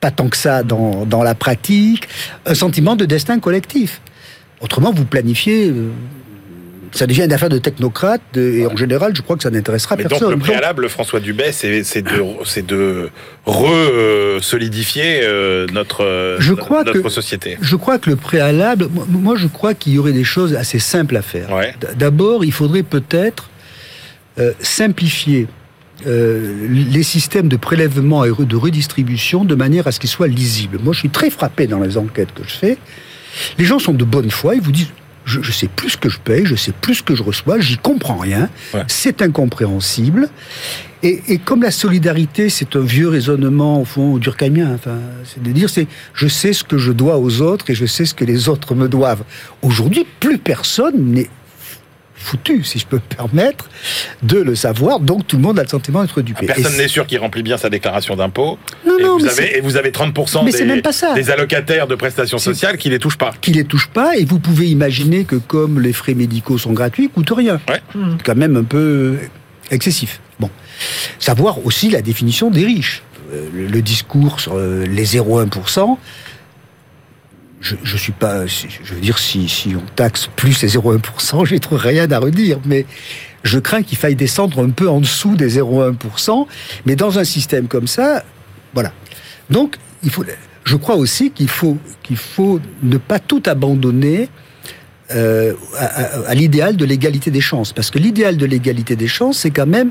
[0.00, 2.08] pas tant que ça dans, dans la pratique,
[2.44, 4.00] un sentiment de destin collectif.
[4.60, 5.90] Autrement, vous planifiez, euh,
[6.96, 9.96] ça devient une affaire de technocrate, de- et en général, je crois que ça n'intéressera
[9.96, 10.30] Mais donc personne.
[10.30, 13.10] le préalable, François Dubet, c'est de, de
[13.46, 15.20] re-solidifier
[15.72, 17.58] notre, euh, Je crois notre que- société.
[17.60, 21.16] Je crois que le préalable, moi- je crois qu'il y aurait des choses assez simples
[21.16, 21.52] à faire.
[21.52, 21.74] Ouais.
[21.96, 23.48] D'abord, il faudrait peut-être
[24.38, 25.46] euh, simplifier
[26.06, 30.78] euh, les systèmes de prélèvement et de redistribution de manière à ce qu'ils soient lisibles.
[30.82, 32.76] Moi, je suis très frappé dans les enquêtes que je fais.
[33.58, 34.92] Les gens sont de bonne foi, ils vous disent
[35.26, 37.60] je, je sais plus ce que je paye, je sais plus ce que je reçois,
[37.60, 38.84] j'y comprends rien, Ouais.
[38.88, 40.30] c'est incompréhensible.
[41.02, 45.52] Et, et comme la solidarité, c'est un vieux raisonnement au fond durkheimien, enfin, c'est de
[45.52, 48.24] dire c'est je sais ce que je dois aux autres et je sais ce que
[48.24, 49.22] les autres me doivent.
[49.62, 51.28] Aujourd'hui, plus personne n'est
[52.16, 53.68] foutu, si je peux me permettre,
[54.22, 55.00] de le savoir.
[55.00, 56.46] Donc tout le monde a le sentiment d'être dupé.
[56.46, 58.58] Personne n'est sûr qu'il remplit bien sa déclaration d'impôt.
[58.86, 60.82] Non, et, non, vous mais avez, c'est- et vous avez 30% Mais c'est des, même
[60.82, 61.14] pas ça.
[61.14, 63.32] des allocataires de prestations sociales qui les touchent pas.
[63.40, 67.04] qui les touche pas et vous pouvez imaginer que comme les frais médicaux sont gratuits,
[67.04, 67.60] ils coûtent rien.
[67.68, 67.80] Ouais.
[67.94, 69.18] C'est quand même un peu
[69.70, 70.20] excessif.
[70.40, 70.50] Bon.
[71.18, 73.02] Savoir aussi la définition des riches.
[73.32, 75.98] Euh, Le, le discours sur euh, les 0,1%,
[77.66, 81.76] je, je suis pas, je veux dire, si, on taxe plus les 0,1%, j'ai trop
[81.76, 82.86] rien à redire, mais
[83.42, 86.46] je crains qu'il faille descendre un peu en dessous des 0,1%,
[86.84, 88.24] mais dans un système comme ça,
[88.74, 88.92] voilà.
[89.50, 90.24] Donc, il faut,
[90.64, 94.28] je crois aussi qu'il faut, qu'il faut ne pas tout abandonner
[95.12, 97.72] euh, à, à- à l'idéal de l'égalité des chances.
[97.72, 99.90] Parce que l'idéal de l'égalité des chances, c'est quand même...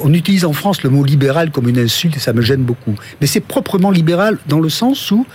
[0.00, 2.94] On utilise en France le mot libéral comme une insulte et ça me gêne beaucoup.
[3.20, 5.26] Mais c'est proprement libéral dans le sens où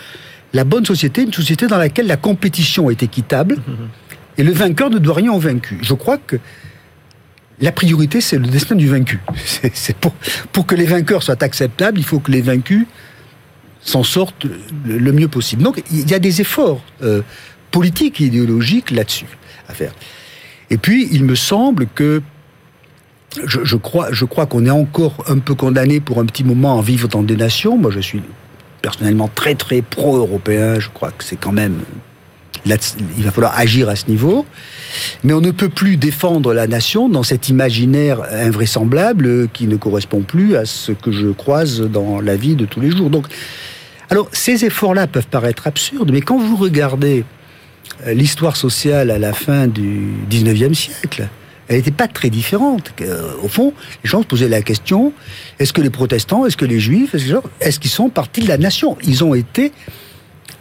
[0.53, 3.57] la bonne société est une société dans laquelle la compétition est équitable
[4.37, 5.79] et le vainqueur ne doit rien au vaincu.
[5.81, 6.37] Je crois que
[7.59, 9.19] la priorité, c'est le destin du vaincu.
[9.73, 10.13] C'est pour,
[10.51, 12.85] pour que les vainqueurs soient acceptables, il faut que les vaincus
[13.81, 14.45] s'en sortent
[14.85, 15.63] le, le mieux possible.
[15.63, 17.21] Donc il y a des efforts euh,
[17.71, 19.27] politiques et idéologiques là-dessus
[19.69, 19.93] à faire.
[20.69, 22.21] Et puis il me semble que
[23.45, 26.79] je, je crois, je crois qu'on est encore un peu condamné pour un petit moment
[26.79, 27.77] à vivre dans des nations.
[27.77, 28.21] Moi, je suis
[28.83, 30.79] personnellement très très pro-européen.
[30.79, 31.79] Je crois que c'est quand même
[32.65, 34.45] il va falloir agir à ce niveau.
[35.23, 40.21] Mais on ne peut plus défendre la nation dans cet imaginaire invraisemblable qui ne correspond
[40.21, 43.09] plus à ce que je croise dans la vie de tous les jours.
[43.09, 43.27] Donc,
[44.09, 47.25] alors, ces efforts-là peuvent paraître absurdes, mais quand vous regardez
[48.05, 51.27] euh, l'histoire sociale à la fin du 19e siècle,
[51.67, 52.93] elle n'était pas très différente.
[53.01, 53.73] Euh, Au fond,
[54.03, 55.13] les gens se posaient la question
[55.59, 57.15] est-ce que les protestants, est-ce que les juifs,
[57.59, 58.97] est-ce qu'ils sont partie de la nation?
[59.03, 59.71] Ils ont été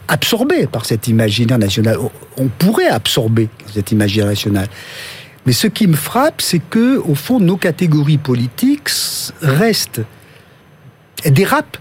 [0.08, 1.98] absorbés par cet imaginaire national.
[2.36, 4.68] On pourrait absorber cet imaginaire national.
[5.46, 8.88] Mais ce qui me frappe, c'est que, au fond, nos catégories politiques
[9.40, 10.02] restent
[11.24, 11.78] dérapent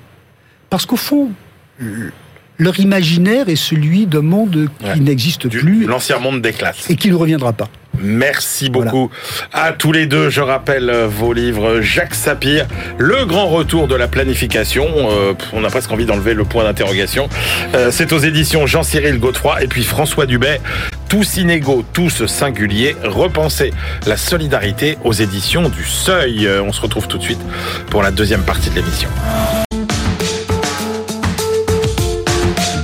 [0.70, 1.32] parce qu'au fond,
[2.62, 5.00] leur imaginaire est celui d'un monde qui Ouais.
[5.00, 6.90] n'existe plus L'ancien monde des classes.
[6.90, 7.68] et qui ne reviendra pas.
[8.04, 9.10] Merci beaucoup
[9.52, 10.30] à tous les deux.
[10.30, 12.66] Je rappelle euh, vos livres Jacques Sapir,
[12.98, 14.88] Le grand retour de la planification.
[14.96, 17.28] Euh, on a presque envie d'enlever le point d'interrogation.
[17.76, 20.62] Euh, C'est aux éditions Jean-Cyril Godefroy et puis François Dubet.
[21.10, 22.96] Tous inégaux, tous singuliers.
[23.04, 23.72] Repenser
[24.08, 26.48] la solidarité aux éditions du Seuil.
[26.66, 27.42] On se retrouve tout de suite
[27.90, 29.10] pour la deuxième partie de l'émission.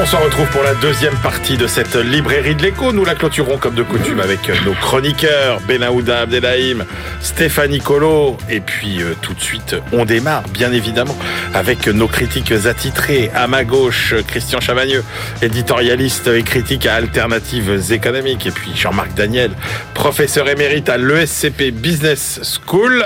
[0.00, 2.92] On s'en retrouve pour la deuxième partie de cette librairie de l'écho.
[2.92, 6.84] Nous la clôturons comme de coutume avec nos chroniqueurs, Benahouda Abdelhaim,
[7.20, 8.36] Stéphanie Colo.
[8.48, 11.16] Et puis euh, tout de suite, on démarre, bien évidemment,
[11.52, 13.32] avec nos critiques attitrés.
[13.34, 15.02] À ma gauche, Christian Chavagneux,
[15.42, 18.46] éditorialiste et critique à Alternatives économiques.
[18.46, 19.50] Et puis Jean-Marc Daniel,
[19.94, 23.04] professeur émérite à l'ESCP Business School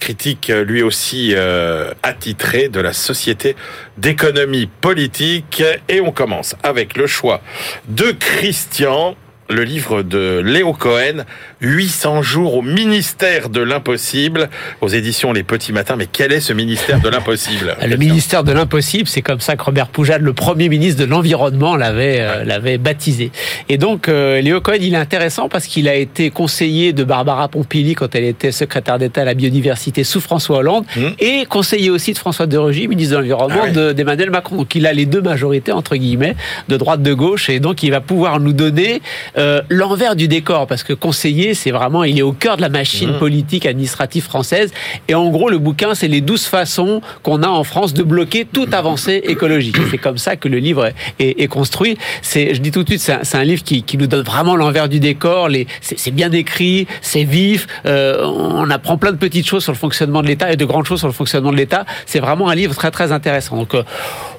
[0.00, 3.54] critique lui aussi euh, attitré de la Société
[3.98, 5.62] d'économie politique.
[5.88, 7.40] Et on commence avec le choix
[7.88, 9.14] de Christian
[9.50, 11.24] le livre de Léo Cohen,
[11.60, 14.48] 800 jours au ministère de l'impossible,
[14.80, 15.96] aux éditions Les Petits Matins.
[15.96, 19.62] Mais quel est ce ministère de l'impossible Le ministère de l'impossible, c'est comme ça que
[19.62, 23.32] Robert Poujade, le premier ministre de l'Environnement, l'avait euh, l'avait baptisé.
[23.68, 27.48] Et donc, euh, Léo Cohen, il est intéressant parce qu'il a été conseiller de Barbara
[27.48, 31.00] Pompili quand elle était secrétaire d'État à la biodiversité sous François Hollande, mmh.
[31.18, 33.94] et conseiller aussi de François de Rugy, ministre de l'Environnement ah ouais.
[33.94, 34.56] d'Emmanuel Macron.
[34.56, 36.36] Donc, il a les deux majorités, entre guillemets,
[36.68, 39.02] de droite, de gauche, et donc il va pouvoir nous donner
[39.40, 42.68] euh, l'envers du décor, parce que conseiller, c'est vraiment, il est au cœur de la
[42.68, 43.18] machine mmh.
[43.18, 44.70] politique administrative française.
[45.08, 48.44] Et en gros, le bouquin, c'est les douze façons qu'on a en France de bloquer
[48.44, 49.76] toute avancée écologique.
[49.90, 51.96] C'est comme ça que le livre est, est construit.
[52.20, 54.56] C'est, je dis tout de suite, c'est un, un, livre qui, qui, nous donne vraiment
[54.56, 55.48] l'envers du décor.
[55.80, 57.66] C'est, bien écrit, c'est vif.
[57.86, 60.86] Euh, on apprend plein de petites choses sur le fonctionnement de l'État et de grandes
[60.86, 61.86] choses sur le fonctionnement de l'État.
[62.04, 63.56] C'est vraiment un livre très très intéressant.
[63.56, 63.82] Donc euh,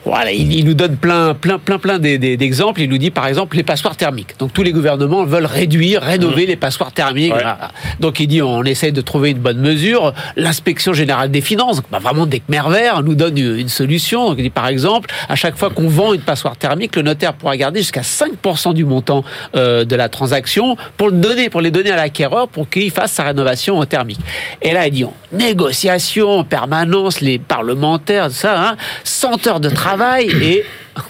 [0.05, 2.81] voilà, il, il, nous donne plein plein plein plein d'exemples.
[2.81, 4.35] Il nous dit par exemple les passoires thermiques.
[4.37, 6.49] Donc tous les gouvernements veulent réduire, rénover mmh.
[6.49, 7.33] les passoires thermiques.
[7.33, 7.43] Ouais.
[7.99, 10.13] Donc il dit on essaie de trouver une bonne mesure.
[10.35, 14.29] L'inspection générale des finances, bah, vraiment des verts, nous donne une, solution.
[14.29, 17.33] Donc il dit par exemple, à chaque fois qu'on vend une passoire thermique, le notaire
[17.33, 19.23] pourra garder jusqu'à 5% du montant
[19.55, 23.13] euh, de la transaction pour le donner, pour les donner à l'acquéreur pour qu'il fasse
[23.13, 24.19] sa rénovation thermique.
[24.61, 29.69] Et là il dit on, négociation en permanence, les parlementaires, ça, hein, 100 heures de
[29.69, 30.63] travail et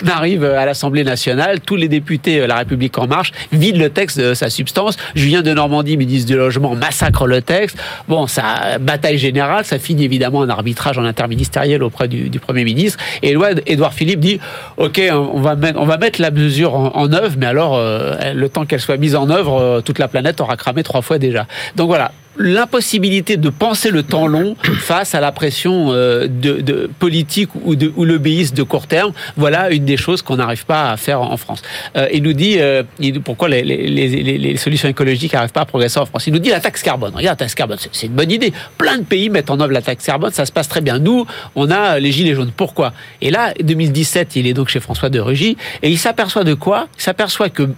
[0.04, 4.20] on arrive à l'Assemblée nationale, tous les députés La République en marche vident le texte
[4.20, 4.98] de sa substance.
[5.16, 7.78] Julien de Normandie, ministre du Logement, massacre le texte.
[8.08, 12.98] Bon, ça bataille générale, ça finit évidemment en arbitrage en interministériel auprès du, Premier ministre.
[13.22, 13.36] Et
[13.68, 14.40] Édouard Philippe dit,
[14.78, 18.80] ok, on va mettre, la mesure en, en œuvre, mais alors euh, le temps qu'elle
[18.80, 21.48] soit mise en œuvre, euh, toute la planète aura cramé trois fois déjà.
[21.76, 26.90] Donc voilà, l'impossibilité de penser le temps long face à la pression euh, de, de
[27.00, 30.98] politique ou, de, ou de court terme, voilà une des choses qu'on n'arrive pas à
[30.98, 31.62] faire en France.
[31.96, 32.84] Euh, il nous dit euh,
[33.24, 36.28] pourquoi les, les, les, les solutions écologiques n'arrivent pas à progresser en France.
[36.28, 37.14] Il nous dit la taxe carbone.
[37.16, 38.54] Regarde, la taxe carbone, c'est une bonne idée.
[38.78, 41.00] Plein de pays mettent en œuvre la taxe carbone, ça se passe très bien.
[41.00, 42.52] Nous, on a les gilets jaunes.
[42.56, 42.94] Pourquoi?
[43.22, 46.88] Et là, 2017, il est donc chez François de Rugy et il s'aperçoit de quoi?
[46.98, 47.70] Il s'aperçoit que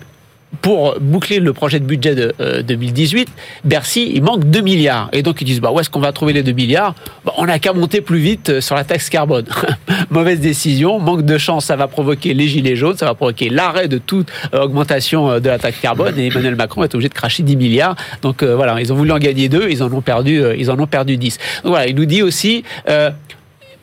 [0.61, 3.27] pour boucler le projet de budget de euh, 2018,
[3.63, 5.09] Bercy, il manque 2 milliards.
[5.13, 6.95] Et donc ils disent, bah, où est-ce qu'on va trouver les 2 milliards?
[7.25, 9.45] Bah, On n'a qu'à monter plus vite sur la taxe carbone.
[10.09, 13.87] Mauvaise décision, manque de chance, ça va provoquer les gilets jaunes, ça va provoquer l'arrêt
[13.87, 16.17] de toute euh, augmentation de la taxe carbone.
[16.17, 17.95] Et Emmanuel Macron est obligé de cracher 10 milliards.
[18.21, 20.71] Donc euh, voilà, ils ont voulu en gagner deux, ils en ont perdu, euh, ils
[20.71, 21.37] en ont perdu 10.
[21.63, 22.63] Donc voilà, il nous dit aussi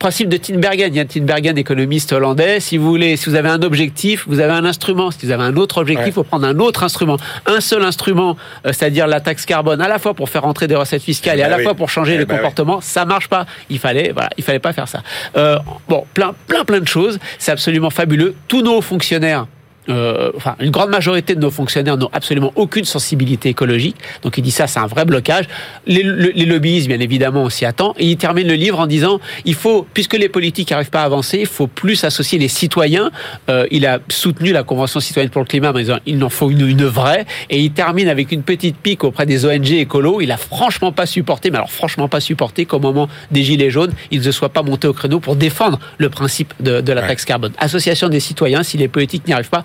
[0.01, 0.93] principe de Tinbergen.
[0.93, 2.59] Il y a Tinbergen, économiste hollandais.
[2.59, 5.13] Si vous voulez, si vous avez un objectif, vous avez un instrument.
[5.13, 6.13] Si vous avez un autre objectif, il ouais.
[6.13, 7.19] faut prendre un autre instrument.
[7.47, 8.37] Un seul instrument,
[8.67, 11.43] euh, c'est-à-dire la taxe carbone, à la fois pour faire rentrer des recettes fiscales et
[11.43, 11.63] à la oui.
[11.63, 12.83] fois pour changer eh les ben comportements, oui.
[12.85, 13.47] ça marche pas.
[13.69, 15.03] Il fallait, voilà, il fallait pas faire ça.
[15.37, 15.59] Euh,
[15.89, 17.21] bon, plein, plein, plein de choses.
[17.39, 18.35] C'est absolument fabuleux.
[18.49, 19.47] Tous nos fonctionnaires
[19.88, 23.97] euh, enfin, une grande majorité de nos fonctionnaires n'ont absolument aucune sensibilité écologique.
[24.23, 25.47] Donc il dit ça, c'est un vrai blocage.
[25.87, 27.95] Les, les, lobbyistes, bien évidemment, on s'y attend.
[27.99, 31.05] Et il termine le livre en disant, il faut, puisque les politiques n'arrivent pas à
[31.05, 33.11] avancer, il faut plus associer les citoyens.
[33.49, 36.51] Euh, il a soutenu la Convention citoyenne pour le climat en disant, il en faut
[36.51, 37.27] une, une vraie.
[37.49, 40.21] Et il termine avec une petite pique auprès des ONG écolos.
[40.21, 43.93] Il a franchement pas supporté, mais alors franchement pas supporté qu'au moment des Gilets jaunes,
[44.11, 47.25] il ne soit pas monté au créneau pour défendre le principe de, de la taxe
[47.25, 47.53] carbone.
[47.59, 49.64] Association des citoyens, si les politiques n'y arrivent pas,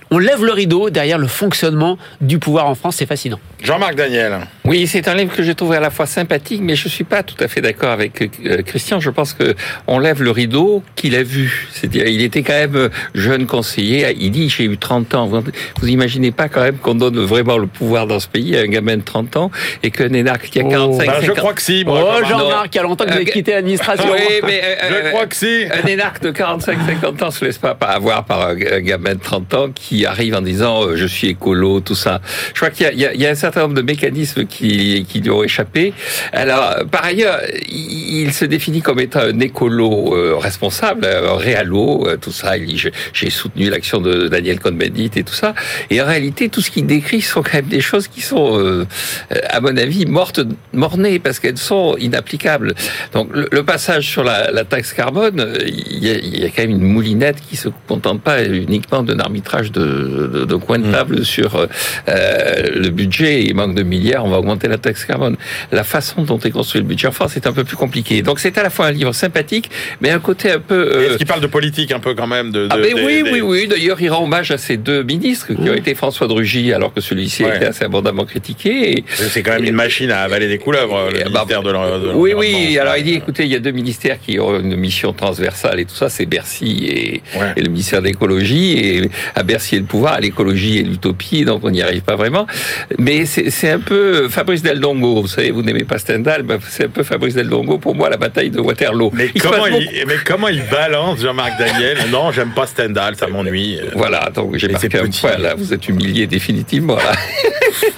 [0.11, 2.97] on lève le rideau derrière le fonctionnement du pouvoir en France.
[2.97, 3.39] C'est fascinant.
[3.63, 4.39] Jean-Marc Daniel.
[4.65, 7.23] Oui, c'est un livre que j'ai trouvé à la fois sympathique, mais je suis pas
[7.23, 8.99] tout à fait d'accord avec euh, Christian.
[8.99, 9.55] Je pense que
[9.87, 11.69] on lève le rideau qu'il a vu.
[11.71, 14.13] C'est-à-dire, il était quand même jeune conseiller.
[14.19, 15.27] Il dit, j'ai eu 30 ans.
[15.27, 15.43] Vous,
[15.79, 18.67] vous imaginez pas quand même qu'on donne vraiment le pouvoir dans ce pays à un
[18.67, 19.51] gamin de 30 ans
[19.83, 21.85] et qu'un énarque qui a 45 oh, ben, Je crois que si.
[21.85, 24.11] Moi, oh, Jean-Marc, il y a longtemps que vous avez quitté l'administration.
[24.11, 25.65] Oui, mais euh, je crois que si.
[25.71, 29.69] Un énarque de 45-50 ans se laisse pas avoir par un gamin de 30 ans
[29.73, 32.21] qui qui arrive en disant euh, je suis écolo, tout ça.
[32.55, 35.93] Je crois qu'il y, a, un certain nombre de mécanismes qui, qui lui ont échappé.
[36.33, 42.17] Alors, par ailleurs, il, se définit comme étant un écolo euh, responsable, un réalo, euh,
[42.17, 42.53] tout ça.
[43.13, 45.53] J'ai soutenu l'action de Daniel Cohn-Bendit et tout ça.
[45.89, 48.85] Et en réalité, tout ce qu'il décrit sont quand même des choses qui sont, euh,
[49.49, 50.41] à mon avis, mortes,
[50.73, 52.73] mornées parce qu'elles sont inapplicables.
[53.13, 56.71] Donc, le, passage sur la, taxe carbone, il y, a, il y, a, quand même
[56.71, 60.91] une moulinette qui se contente pas uniquement d'un arbitrage de, de, de, coin de mmh.
[60.91, 61.23] table mmh.
[61.23, 61.65] sur euh,
[62.75, 63.43] le budget.
[63.43, 65.37] Il manque de milliards, on va augmenter la taxe carbone.
[65.71, 68.21] La façon dont est construit le budget en France est un peu plus compliqué.
[68.21, 69.69] Donc, c'est à la fois un livre sympathique,
[70.01, 70.75] mais un côté un peu.
[70.75, 71.09] Euh...
[71.09, 73.23] Est-ce qu'il parle de politique un peu quand même de, de Ah, mais des, oui,
[73.23, 73.31] des...
[73.31, 73.67] oui, oui.
[73.67, 76.93] D'ailleurs, il rend hommage à ces deux ministres qui ont été François de Rugy, alors
[76.93, 77.55] que celui-ci ouais.
[77.55, 78.97] était assez abondamment critiqué.
[78.97, 79.03] Et...
[79.07, 82.13] C'est quand même une machine à avaler des couleuvres, le bah, ministère de l'Environnement.
[82.15, 82.77] Oui, oui.
[82.77, 85.85] Alors, il dit écoutez, il y a deux ministères qui ont une mission transversale et
[85.85, 87.53] tout ça, c'est Bercy et, ouais.
[87.55, 88.77] et, le ministère de l'écologie.
[88.77, 92.15] Et à Bercy, et le pouvoir, à l'écologie et l'utopie, donc on n'y arrive pas
[92.15, 92.47] vraiment.
[92.97, 95.21] Mais c'est un peu Fabrice Del Dongo.
[95.21, 98.09] Vous savez, vous n'aimez pas Stendhal, bah, c'est un peu Fabrice Del Dongo pour moi,
[98.09, 99.11] la bataille de Waterloo.
[99.13, 101.97] Mais, il comment, il, mais comment il balance Jean-Marc Daniel?
[102.11, 103.79] Non, j'aime pas Stendhal, ça m'ennuie.
[103.95, 106.95] Voilà, donc j'ai marqué un point là, vous êtes humilié définitivement.
[106.95, 107.13] Là.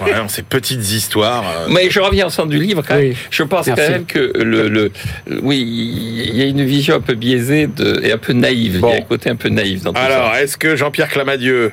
[0.00, 1.44] ouais, ces petites histoires.
[1.44, 1.68] Euh...
[1.70, 3.10] Mais je reviens au centre du livre quand même.
[3.10, 3.16] Oui.
[3.30, 3.82] Je pense Merci.
[3.82, 4.90] quand même que le, le,
[5.42, 8.80] oui, il y a une vision un peu biaisée de, et un peu naïve.
[8.80, 8.88] Bon.
[8.88, 11.63] Il y a un côté un peu naïf dans tout Alors, est-ce que Jean-Pierre Clamadieu,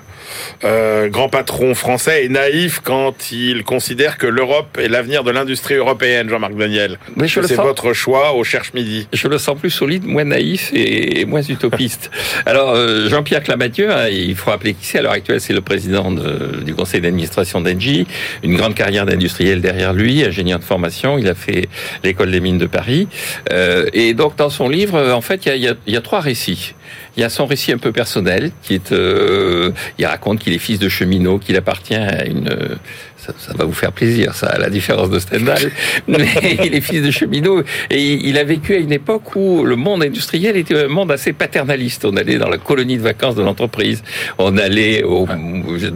[0.64, 5.76] euh, grand patron français, est naïf quand il considère que l'Europe est l'avenir de l'industrie
[5.76, 7.66] européenne, Jean-Marc Daniel Mais je C'est sens...
[7.66, 9.08] votre choix au Cherche Midi.
[9.14, 12.12] Je le sens plus solide, moins naïf et moins utopiste.
[12.46, 15.00] Alors, euh, Jean-Pierre Clamadieu, hein, il faut rappeler qui c'est.
[15.00, 18.08] À l'heure actuelle, c'est le président de, du conseil d'administration d'Engie,
[18.44, 21.18] une grande carrière d'industriel derrière lui, ingénieur de formation.
[21.18, 21.70] Il a fait
[22.04, 23.08] l'école des mines de Paris.
[23.52, 26.74] Euh, et donc, dans son livre, en fait, il y a, y a trois récits.
[27.18, 30.60] Il y a son récit un peu personnel, qui est, euh, il raconte qu'il est
[30.60, 32.78] fils de cheminot, qu'il appartient à une,
[33.26, 35.72] ça, ça, va vous faire plaisir, ça, à la différence de Stendhal,
[36.08, 36.28] mais
[36.64, 40.04] il est fils de cheminot et il a vécu à une époque où le monde
[40.04, 42.06] industriel était un monde assez paternaliste.
[42.06, 44.04] On allait dans la colonie de vacances de l'entreprise,
[44.38, 45.28] on allait au,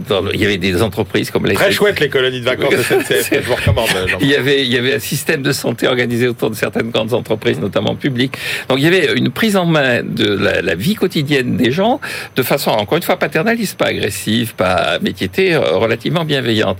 [0.08, 2.82] dans, il y avait des entreprises comme les très chouette les colonies de vacances de
[2.82, 3.88] SNCF, je vous recommande.
[4.20, 7.12] Il y avait, il y avait un système de santé organisé autour de certaines grandes
[7.12, 8.36] entreprises, notamment publiques.
[8.68, 12.00] Donc il y avait une prise en main de la, la vie quotidienne des gens
[12.36, 16.78] de façon, encore une fois, paternaliste, pas agressive, pas, mais qui était relativement bienveillante.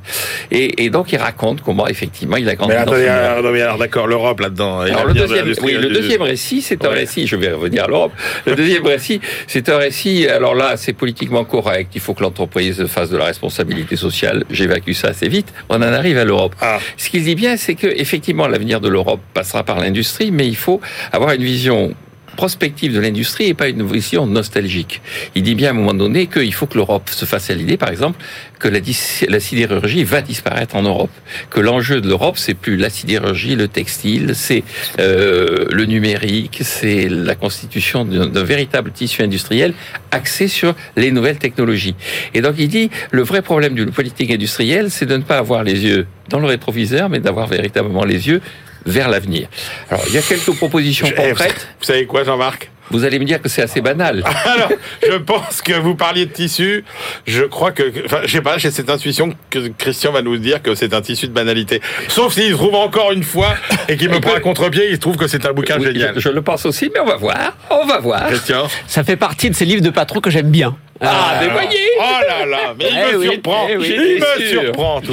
[0.51, 2.73] Et, et, donc il raconte comment effectivement il a grandi.
[2.73, 4.81] Mais attendez, alors, alors d'accord, l'Europe là-dedans.
[4.81, 7.01] Alors le deuxième, oui, le deuxième récit, c'est un ouais.
[7.01, 7.27] récit.
[7.27, 8.13] Je vais revenir à l'Europe.
[8.47, 10.27] Le deuxième récit, c'est un récit.
[10.29, 11.93] Alors là, c'est politiquement correct.
[11.95, 14.45] Il faut que l'entreprise fasse de la responsabilité sociale.
[14.51, 15.53] J'évacue ça assez vite.
[15.69, 16.55] On en arrive à l'Europe.
[16.61, 16.79] Ah.
[16.97, 20.57] Ce qu'il dit bien, c'est que effectivement l'avenir de l'Europe passera par l'industrie, mais il
[20.57, 20.81] faut
[21.13, 21.95] avoir une vision
[22.37, 25.01] prospective de l'industrie et pas une vision nostalgique.
[25.35, 27.77] Il dit bien à un moment donné qu'il faut que l'Europe se fasse à l'idée,
[27.77, 28.23] par exemple,
[28.59, 31.11] que la, sidérurgie va disparaître en Europe.
[31.51, 34.63] Que l'enjeu de l'Europe, c'est plus la sidérurgie, le textile, c'est
[34.99, 39.75] euh, le numérique, c'est la constitution d'un véritable tissu industriel
[40.11, 41.97] axé sur les nouvelles technologies.
[42.35, 45.65] Et donc il dit, le vrai problème d'une politique industrielle, c'est de ne pas avoir
[45.65, 48.41] les yeux dans le rétroviseur, mais d'avoir véritablement les yeux
[48.87, 49.49] vers l'avenir.
[49.91, 51.69] Alors, il y a quelques propositions concrètes.
[51.81, 52.71] Vous savez quoi, Jean-Marc?
[52.91, 54.23] Vous allez me dire que c'est assez banal.
[54.45, 54.71] Alors,
[55.03, 56.85] je pense que vous parliez de tissu.
[57.27, 60.63] Je crois que, enfin, je sais pas, j'ai cette intuition que Christian va nous dire
[60.63, 61.81] que c'est un tissu de banalité.
[62.09, 63.57] Sauf s'il trouve encore une fois
[63.89, 66.15] et qu'il me prend à contre-pied, il trouve que c'est un bouquin oui, génial.
[66.15, 67.57] Je, je, le pense aussi, mais on va voir.
[67.71, 68.27] On va voir.
[68.29, 68.69] Christian?
[68.87, 70.77] Ça fait partie de ces livres de patron que j'aime bien.
[71.01, 73.67] Ah, mais voyez Oh là là, mais il eh me oui, surprend.
[73.71, 73.87] eh oui.
[73.97, 74.61] Il me sûr.
[74.63, 75.13] surprend tout.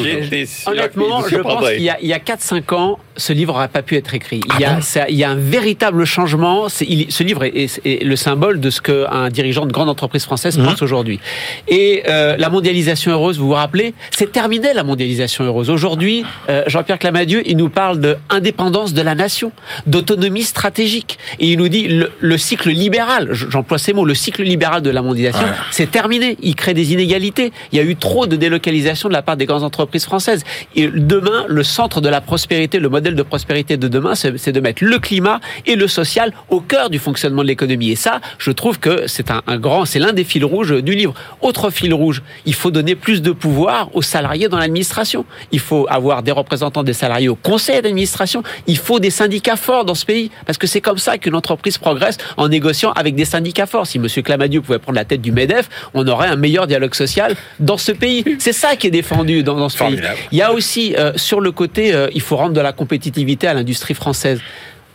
[0.67, 4.13] Honnêtement, je pense qu'il y a, a 4-5 ans, ce livre n'aurait pas pu être
[4.13, 4.41] écrit.
[4.55, 6.67] Il y a, ça, il y a un véritable changement.
[6.81, 10.23] Il, ce livre est, est, est, le symbole de ce qu'un dirigeant de grande entreprise
[10.25, 10.65] française Mhm.
[10.65, 11.19] pense aujourd'hui.
[11.67, 15.69] Et euh, la mondialisation heureuse, vous vous rappelez, c'est terminé la mondialisation heureuse.
[15.69, 19.51] Aujourd'hui, euh, Jean-Pierre Clamadieu, il nous parle de indépendance de la nation,
[19.87, 21.17] d'autonomie stratégique.
[21.39, 24.89] Et il nous dit le, le cycle libéral, j'emploie ces mots, le cycle libéral de
[24.89, 25.47] la mondialisation.
[25.73, 26.37] C'est terminé.
[26.43, 27.51] Il crée des inégalités.
[27.71, 30.43] Il y a eu trop de délocalisation de la part des grandes entreprises françaises.
[30.75, 34.59] Et demain, le centre de la prospérité, le modèle de prospérité de demain, c'est de
[34.59, 37.89] mettre le climat et le social au cœur du fonctionnement de l'économie.
[37.89, 41.15] Et ça, je trouve que c'est un, grand, c'est l'un des fils rouges du livre.
[41.41, 45.25] Autre fil rouge, il faut donner plus de pouvoir aux salariés dans l'administration.
[45.51, 48.43] Il faut avoir des représentants des salariés au conseil d'administration.
[48.67, 50.29] Il faut des syndicats forts dans ce pays.
[50.45, 53.87] Parce que c'est comme ça qu'une entreprise progresse en négociant avec des syndicats forts.
[53.87, 54.07] Si M.
[54.23, 55.62] Clamadieu pouvait prendre la tête du MEDEF,
[55.93, 58.23] on aurait un meilleur dialogue social dans ce pays.
[58.39, 60.15] C'est ça qui est défendu dans, dans ce Formidable.
[60.15, 60.27] pays.
[60.31, 63.47] Il y a aussi, euh, sur le côté, euh, il faut rendre de la compétitivité
[63.47, 64.39] à l'industrie française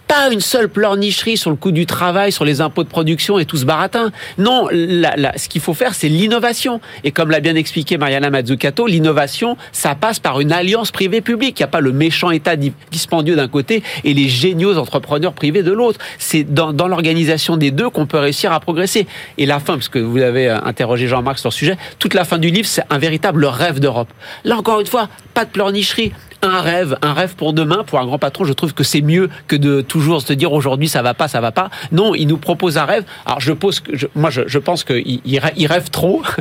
[0.09, 3.45] Pas une seule pleurnicherie sur le coût du travail, sur les impôts de production et
[3.45, 4.11] tout ce baratin.
[4.39, 6.81] Non, la- la- ce qu'il faut faire, c'est l'innovation.
[7.05, 11.61] Et comme l'a bien expliqué Mariana Mazzucato, l'innovation, ça passe par une alliance privée-publique.
[11.61, 15.35] Il n'y a pas le méchant État di- dispendieux d'un côté et les géniaux entrepreneurs
[15.35, 15.99] privés de l'autre.
[16.19, 19.07] C'est dans, dans l'organisation des deux qu'on peut réussir à progresser.
[19.37, 22.25] Et la fin, parce que vous avez euh, interrogé Jean-Marc sur le sujet, toute la
[22.25, 24.09] fin du livre, c'est un véritable rêve d'Europe.
[24.45, 26.13] Là, encore une fois, pas de pleurnicherie.
[26.41, 29.29] Un rêve, un rêve pour demain, pour un grand patron, je trouve que c'est mieux
[29.49, 31.69] que de toujours se dire aujourd'hui ça va pas, ça va pas.
[31.91, 33.03] Non, il nous propose un rêve.
[33.27, 36.23] Alors je pose, je- moi je, je pense qu'il il rê- il rêve trop.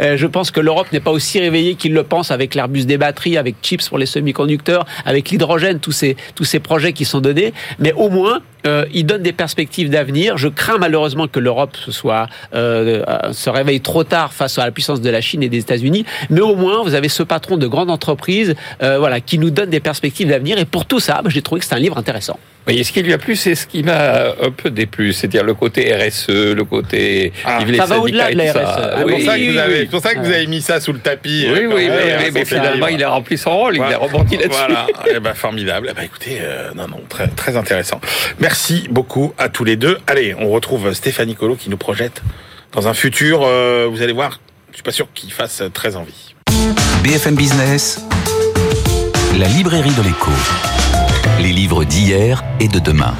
[0.00, 2.98] Euh, je pense que l'Europe n'est pas aussi réveillée qu'il le pense avec l'Airbus des
[2.98, 7.20] batteries, avec chips pour les semi-conducteurs, avec l'hydrogène, tous ces tous ces projets qui sont
[7.20, 7.54] donnés.
[7.78, 10.36] Mais au moins, euh, il donne des perspectives d'avenir.
[10.38, 14.64] Je crains malheureusement que l'Europe se soit euh, euh, se réveille trop tard face à
[14.66, 16.04] la puissance de la Chine et des États-Unis.
[16.30, 19.70] Mais au moins, vous avez ce patron de grande entreprise, euh, voilà, qui nous donne
[19.70, 20.58] des perspectives d'avenir.
[20.58, 22.38] Et pour tout ça, bah, j'ai trouvé que c'est un livre intéressant.
[22.68, 25.54] Oui, ce qui lui a plu, c'est ce qui m'a un peu déplu, c'est-à-dire le
[25.54, 28.52] côté RSE, le côté Ah, ça va au-delà de la.
[28.52, 28.58] RSE.
[28.98, 29.78] C'est Oui, pour ça que oui, vous avez, oui.
[29.82, 31.46] c'est pour ça que vous avez mis ça sous le tapis.
[31.48, 33.94] Oui, euh, oui, mais, finalement, il a rempli son rôle, il Voilà.
[33.94, 34.50] a rebondi là-dessus.
[34.58, 35.88] Voilà, eh ben, formidable.
[35.92, 38.00] Eh ben, écoutez, euh, non, non, très, très intéressant.
[38.40, 39.98] Merci beaucoup à tous les deux.
[40.08, 42.20] Allez, on retrouve Stéphanie Colo qui nous projette
[42.72, 43.42] dans un futur.
[43.44, 44.40] euh, vous allez voir,
[44.72, 46.34] je suis pas sûr qu'il fasse très envie.
[47.04, 48.04] BFM Business,
[49.38, 50.30] la librairie de l'écho.
[51.40, 53.14] Les livres d'hier et de demain.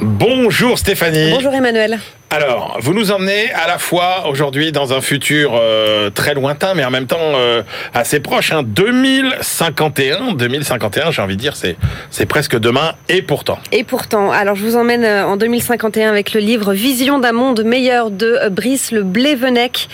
[0.00, 1.32] Bonjour Stéphanie.
[1.32, 1.98] Bonjour Emmanuel.
[2.30, 6.84] Alors, vous nous emmenez à la fois aujourd'hui dans un futur euh, très lointain, mais
[6.84, 7.62] en même temps euh,
[7.92, 8.50] assez proche.
[8.50, 12.94] Hein, 2051, 2051, j'ai envie de dire, c'est presque demain.
[13.08, 17.20] Et pourtant, Et pourtant, alors je vous emmène euh, en 2051 avec le livre Vision
[17.20, 19.88] d'un monde meilleur de Brice Le Blévenec,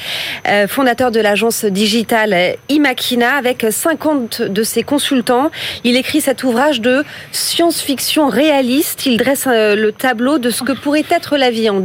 [0.69, 5.51] fondateur de l'agence digitale Imakina, avec 50 de ses consultants.
[5.85, 9.05] Il écrit cet ouvrage de science-fiction réaliste.
[9.05, 11.81] Il dresse le tableau de ce que pourrait être la vie en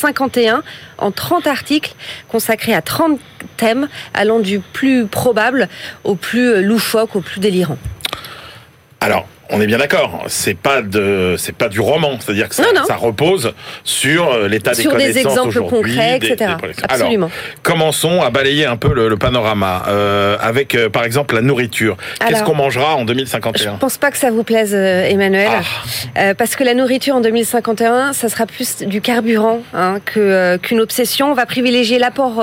[0.00, 0.62] 2051
[0.98, 1.94] en 30 articles
[2.28, 3.18] consacrés à 30
[3.56, 5.68] thèmes allant du plus probable
[6.04, 7.78] au plus loufoque, au plus délirant.
[9.00, 9.26] alors.
[9.52, 12.80] On est bien d'accord, c'est pas de, c'est pas du roman, c'est-à-dire que ça, Non,
[12.80, 12.86] non.
[12.86, 13.52] ça repose
[13.84, 16.52] sur euh, l'état des Sur des connaissances exemples aujourd'hui, concrets, des- etc.
[16.62, 16.68] des.
[16.88, 17.26] Absolument.
[17.26, 21.42] Alors, commençons à balayer un peu le, le panorama euh, avec, euh, par exemple, la
[21.42, 21.96] nourriture.
[22.26, 26.20] Qu'est-ce qu'on mangera en Je 2051 pense pas que ça vous plaise, Emmanuel, Ah.
[26.20, 30.80] Euh, parce que la nourriture en 2051, ça sera plus du carburant hein, que, qu'une
[30.80, 31.30] obsession.
[31.30, 32.40] On va privilégier l'apport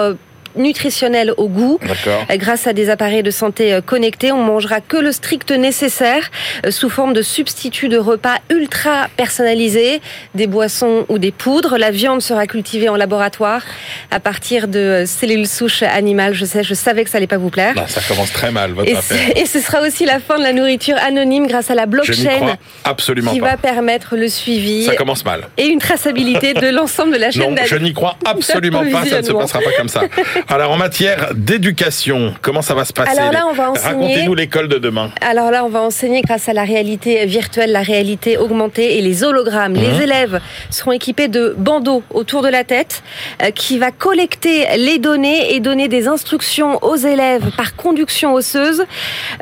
[0.57, 1.79] euh, nutritionnel au goût.
[1.81, 2.25] D'accord.
[2.29, 6.29] Euh, Grâce à des appareils de santé euh, connectés, on mangera que le strict nécessaire
[6.65, 10.01] euh, sous forme de substituts de repas ultra personnalisés,
[10.35, 11.77] des boissons ou des poudres.
[11.77, 13.63] La viande sera cultivée en laboratoire
[14.11, 16.33] à partir de cellules souches animales.
[16.33, 17.73] Je sais, je savais que ça allait pas vous plaire.
[17.87, 18.95] Ça commence très mal, votre Et,
[19.41, 23.31] et ce sera aussi la fin de la nourriture anonyme grâce à la blockchain absolument
[23.31, 23.51] qui pas.
[23.51, 25.47] va permettre le suivi Ça commence mal.
[25.57, 29.21] et une traçabilité de l'ensemble de la chaîne Non, je n'y crois absolument pas, ça
[29.21, 30.01] ne se passera pas comme ça.
[30.49, 33.19] Alors, en matière d'éducation, comment ça va se passer?
[33.19, 35.11] Alors là, on va enseigner- Racontez-nous l'école de demain.
[35.19, 39.25] Alors là, on va enseigner grâce à la réalité virtuelle, la réalité augmentée et les
[39.25, 39.73] hologrammes.
[39.73, 39.81] Mhm.
[39.81, 40.39] Les élèves
[40.69, 43.03] seront équipés de bandeaux autour de la tête
[43.43, 48.85] euh, qui va collecter les données et donner des instructions aux élèves par conduction osseuse,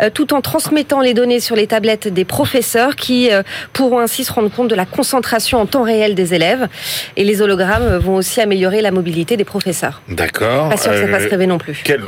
[0.02, 3.44] euh, tout en transmettant les données sur les tablettes des professeurs qui euh,
[3.74, 6.68] pourront ainsi se rendre compte de la concentration en temps réel des élèves.
[7.16, 10.02] Et les hologrammes vont aussi améliorer la mobilité des professeurs.
[10.10, 10.70] D'accord.
[10.70, 11.82] Pas ça Euh, fasse rêver non plus.
[11.84, 12.02] Quel...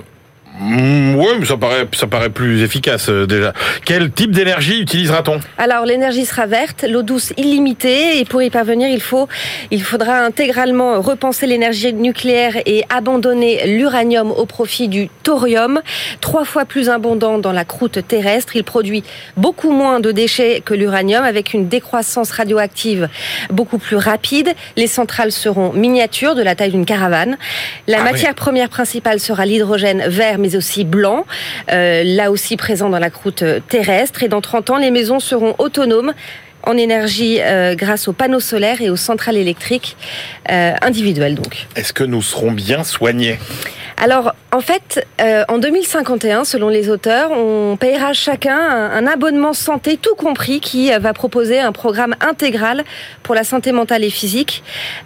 [0.60, 3.54] Mm, ouais, mais ça paraît, ça paraît plus efficace euh, déjà.
[3.86, 5.40] Quel type d'énergie utilisera-t-on?
[5.58, 9.28] Alors l'énergie sera verte, l'eau douce illimitée et pour y parvenir, il faut
[9.70, 15.82] il faudra intégralement repenser l'énergie nucléaire et abandonner l'uranium au profit du thorium,
[16.22, 19.04] trois fois plus abondant dans la croûte terrestre, il produit
[19.36, 23.10] beaucoup moins de déchets que l'uranium avec une décroissance radioactive
[23.52, 24.54] beaucoup plus rapide.
[24.76, 27.38] Les centrales seront miniatures de la taille d'une caravane.
[27.88, 31.26] La Ah matière première principale sera l'hydrogène vert mais aussi blanc,
[31.72, 34.24] euh, là aussi présent dans la croûte terrestre.
[34.24, 36.14] Et dans 30 ans, les maisons seront autonomes
[36.68, 39.96] en énergie euh, grâce aux panneaux solaires et aux centrales électriques
[40.52, 41.68] euh, individuelles donc.
[41.76, 43.40] Est-ce que nous serons bien soignés?
[44.00, 49.54] Alors, en fait, euh, en 2051, selon les auteurs, on payera chacun un, un abonnement
[49.54, 52.84] santé tout compris qui va proposer un programme intégral
[53.24, 54.62] pour la santé mentale et physique.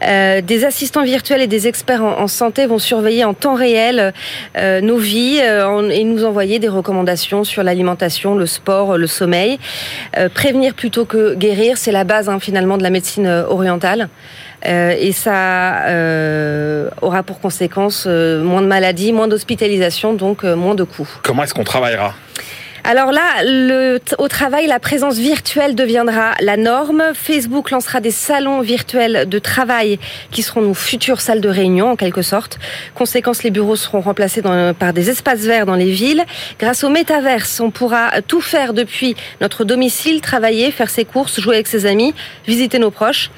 [0.06, 4.12] Euh, des assistants virtuels et des experts en, en santé vont surveiller en temps réel
[4.58, 9.58] euh, nos vies en- et nous envoyer des recommandations sur l'alimentation, le sport, le sommeil.
[10.34, 14.10] Prévenir plutôt que guérir, c'est la base hein, finalement de la médecine euh, orientale.
[14.66, 20.84] Euh, et ça euh, aura pour conséquence moins de maladies, moins d'hospitalisation, donc moins de
[20.84, 21.10] coûts.
[21.24, 22.14] Comment est-ce qu'on travaillera?
[22.84, 23.44] Alors là,
[24.18, 27.04] au travail, la présence virtuelle deviendra la norme.
[27.14, 30.00] Facebook lancera des salons virtuels de travail
[30.32, 32.58] qui seront nos futures salles de réunion en quelque sorte.
[32.96, 36.26] Conséquence, les bureaux seront remplacés par des espaces verts dans les villes.
[36.60, 41.56] Grâce au métaverse, on pourra tout faire depuis notre domicile, travailler, faire ses courses, jouer
[41.56, 42.16] avec ses amis,
[42.48, 43.30] visiter nos proches.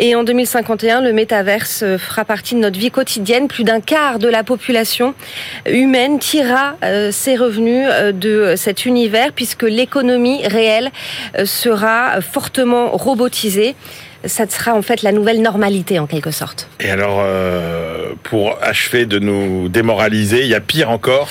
[0.00, 3.48] Et en 2051, le métaverse euh, fera partie de notre vie quotidienne.
[3.48, 5.12] Plus d'un quart de la population
[5.66, 10.92] humaine tirera euh, ses revenus euh, de cet univers puisque l'économie réelle
[11.44, 13.74] sera fortement robotisée
[14.24, 16.68] ça sera en fait la nouvelle normalité en quelque sorte.
[16.80, 21.28] Et alors, euh, pour achever de nous démoraliser, il y a pire encore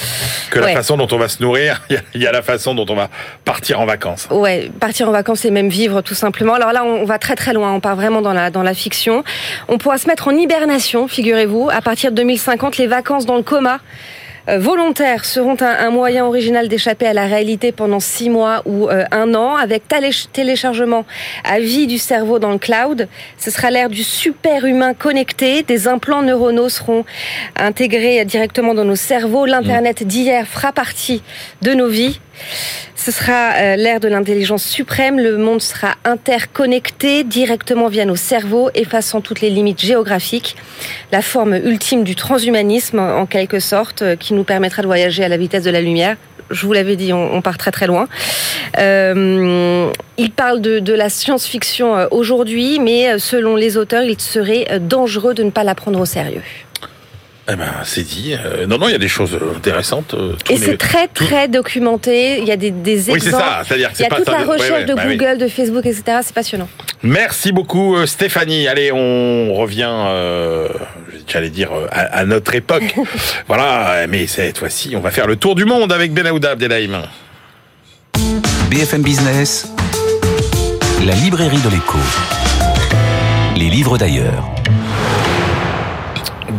[0.49, 1.81] que la façon dont on va se nourrir,
[2.13, 3.09] il y, a la façon dont on va
[3.43, 4.27] partir en vacances.
[4.31, 6.53] Ouais, partir en vacances et même vivre tout simplement.
[6.53, 9.23] Alors là, on va très très loin, on part vraiment dans la, dans la fiction.
[9.67, 13.43] On pourra se mettre en hibernation, figurez-vous, à partir de 2050, les vacances dans le
[13.43, 13.79] coma.
[14.49, 19.03] Euh, volontaires seront un, moyen original d'échapper à la réalité pendant six mois ou euh,
[19.11, 19.83] un an, avec
[20.31, 21.05] téléchargement
[21.43, 23.07] à vie du cerveau dans le cloud.
[23.37, 25.63] Ce sera l'ère du super humain connecté.
[25.63, 27.03] Des implants neuronaux seront
[27.57, 29.45] intégrés directement dans nos cerveaux.
[29.45, 31.21] L'internet d'hier fera partie
[31.61, 32.19] de nos vies.
[33.07, 35.17] Ce sera euh, l'ère de l'intelligence suprême.
[35.17, 40.57] Le monde sera interconnecté directement via nos cerveaux, effaçant toutes les limites géographiques.
[41.13, 45.29] La forme ultime du transhumanisme, en quelque sorte, euh, qui nous permettra de voyager à
[45.29, 46.17] la vitesse de la lumière.
[46.49, 48.07] Je vous l'avais dit, on, part très très loin.
[48.77, 55.33] Euh, il parle de, de la science-fiction aujourd'hui, mais selon les auteurs, il serait dangereux
[55.33, 56.41] de ne pas la prendre au sérieux.
[57.49, 58.35] Eh ben, c'est dit.
[58.35, 60.13] Euh, non, non, il y a des choses intéressantes.
[60.13, 62.39] Euh, et c'est très, très documenté.
[62.39, 63.19] Il y a des, des exemples.
[63.19, 63.61] Oui, c'est ça.
[63.65, 66.19] C'est-à-dire il y a toute la recherche de bah Google, de Facebook, etc.
[66.23, 66.67] C'est passionnant.
[67.03, 68.67] Merci beaucoup, euh, Stéphanie.
[68.67, 70.67] Allez, on revient, euh,
[71.25, 72.95] j'allais dire, à, notre époque.
[73.47, 77.03] voilà, mais cette fois-ci, on va faire le tour du monde avec Benahouda Abdelhaim.
[78.69, 79.71] BFM Business,
[81.05, 81.97] la librairie de l'écho.
[83.55, 84.51] Les livres d'ailleurs.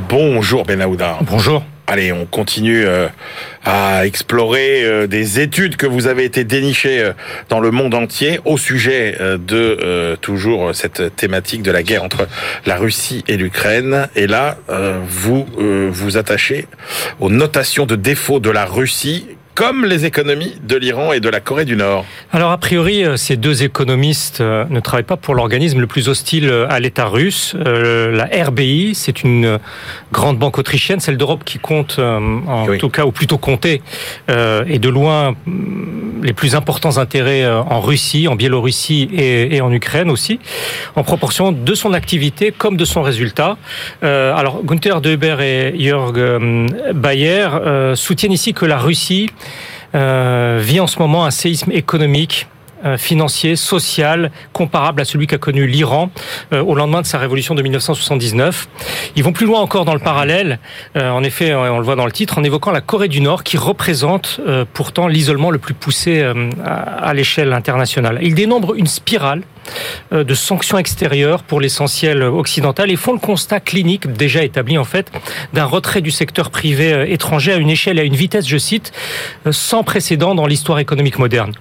[0.08, 1.18] Bonjour Benahouda.
[1.22, 1.62] Bonjour.
[1.86, 3.08] Allez, on continue euh,
[3.64, 7.12] à explorer euh, des études que vous avez été dénichées euh,
[7.50, 12.26] dans le monde entier au sujet de toujours cette thématique de la guerre entre
[12.64, 14.08] la Russie et l'Ukraine.
[14.16, 14.56] Et là,
[15.06, 15.46] vous
[15.90, 16.66] vous attachez
[17.20, 19.26] aux notations de défaut de la Russie
[19.58, 22.04] comme les économies de l'Iran et de la Corée du Nord.
[22.32, 26.08] Alors a priori, euh, ces deux économistes euh, ne travaillent pas pour l'organisme le plus
[26.08, 27.56] hostile euh, à l'État russe.
[27.58, 29.58] La RBI, c'est une
[30.12, 33.82] grande banque autrichienne, celle d'Europe qui compte, en tout cas, ou plutôt comptait,
[34.28, 40.10] et de loin mm, les plus importants intérêts en Russie, en Biélorussie et, en Ukraine
[40.10, 40.38] aussi,
[40.94, 43.56] en proportion de son activité comme de son résultat.
[44.02, 46.18] Alors Gunther Deber et Jörg
[46.94, 47.48] Bayer
[47.94, 49.30] soutiennent ici que la Russie
[49.94, 52.46] vit en ce moment un séisme économique
[52.84, 56.10] euh, financier, social, comparable à celui qu'a connu l'Iran
[56.52, 58.68] euh, au lendemain de sa révolution de 1979.
[59.16, 60.60] Ils vont plus loin encore dans le parallèle,
[60.94, 63.56] en effet, on le voit dans le titre, en évoquant la Corée du Nord, qui
[63.56, 64.40] représente
[64.72, 66.24] pourtant l'isolement le plus poussé
[66.64, 68.18] à l'échelle internationale.
[68.22, 69.57] Ils dénombrent une spirale euh,
[70.12, 75.10] de sanctions extérieures pour l'essentiel occidental et font le constat clinique déjà établi en fait
[75.52, 78.58] d'un retrait du secteur privé euh, étranger à une échelle et à une vitesse, je
[78.58, 78.92] cite,
[79.46, 81.52] euh, sans précédent dans l'histoire économique moderne.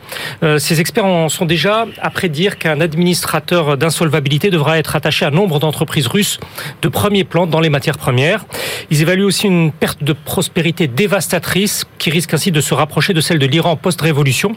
[0.60, 5.60] Ces experts en sont déjà à prédire qu'un administrateur d'insolvabilité devra être attaché à nombre
[5.60, 6.40] d'entreprises russes
[6.82, 8.46] de premier plan dans les matières premières.
[8.90, 13.22] Ils évaluent aussi une perte de prospérité dévastatrice qui risque ainsi de se rapprocher de
[13.22, 14.56] celle de l'Iran post-révolution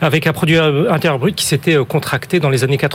[0.00, 2.87] avec un produit intérieur brut qui s'était contracté dans les années 80,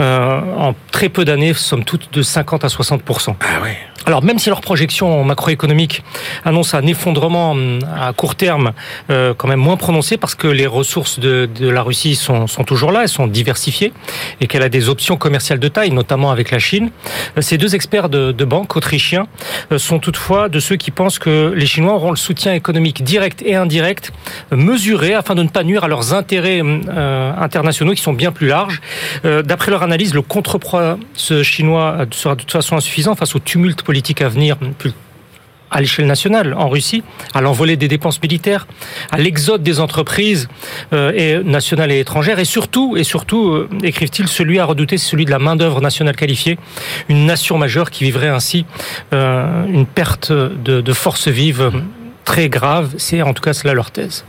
[0.00, 3.02] euh, en très peu d'années, somme toute, de 50 à 60
[3.40, 3.76] Ah ouais.
[4.06, 6.04] Alors même si leurs projections macroéconomiques
[6.44, 8.72] annoncent un effondrement hum, à court terme
[9.10, 12.62] euh, quand même moins prononcé parce que les ressources de, de la Russie sont, sont,
[12.62, 13.92] toujours là, elles sont diversifiées
[14.40, 16.90] et qu'elle a des options commerciales de taille, notamment avec la Chine.
[17.36, 19.26] Euh, ces deux experts de, de banque autrichiens
[19.76, 23.56] sont toutefois de ceux qui pensent que les Chinois auront le soutien économique direct et
[23.56, 24.12] indirect
[24.52, 26.82] mesuré afin de ne pas nuire à leurs intérêts hum,
[27.38, 28.80] internationaux qui sont bien plus larges.
[29.24, 30.98] D'après leur analyse, le contrepoids
[31.42, 34.56] chinois sera de toute façon insuffisant face au tumulte politique à venir
[35.70, 37.02] à l'échelle nationale en Russie,
[37.34, 38.66] à l'envolée des dépenses militaires,
[39.10, 40.48] à l'exode des entreprises
[40.92, 45.24] euh, nationales et étrangères, et surtout, et surtout, euh, écrivent-ils, celui à redouter, c'est celui
[45.24, 46.58] de la main d'œuvre nationale qualifiée,
[47.08, 48.64] une nation majeure qui vivrait ainsi
[49.12, 51.72] euh, une perte de, de forces vives
[52.24, 52.94] très grave.
[52.98, 54.24] C'est en tout cas cela leur thèse.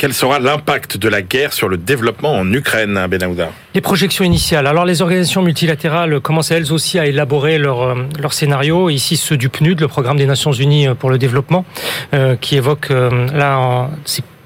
[0.00, 4.66] Quel sera l'impact de la guerre sur le développement en Ukraine, Benahouda Les projections initiales.
[4.66, 8.88] Alors les organisations multilatérales commencent elles aussi à élaborer leur, euh, leur scénario.
[8.88, 11.66] Ici ceux du PNUD, le Programme des Nations Unies pour le développement,
[12.14, 13.90] euh, qui évoque euh, là,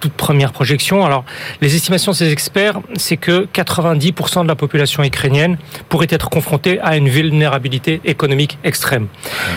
[0.04, 1.06] toute première projection.
[1.06, 1.24] Alors,
[1.62, 5.56] les estimations de ces experts, c'est que 90% de la population ukrainienne
[5.88, 9.06] pourrait être confrontée à une vulnérabilité économique extrême.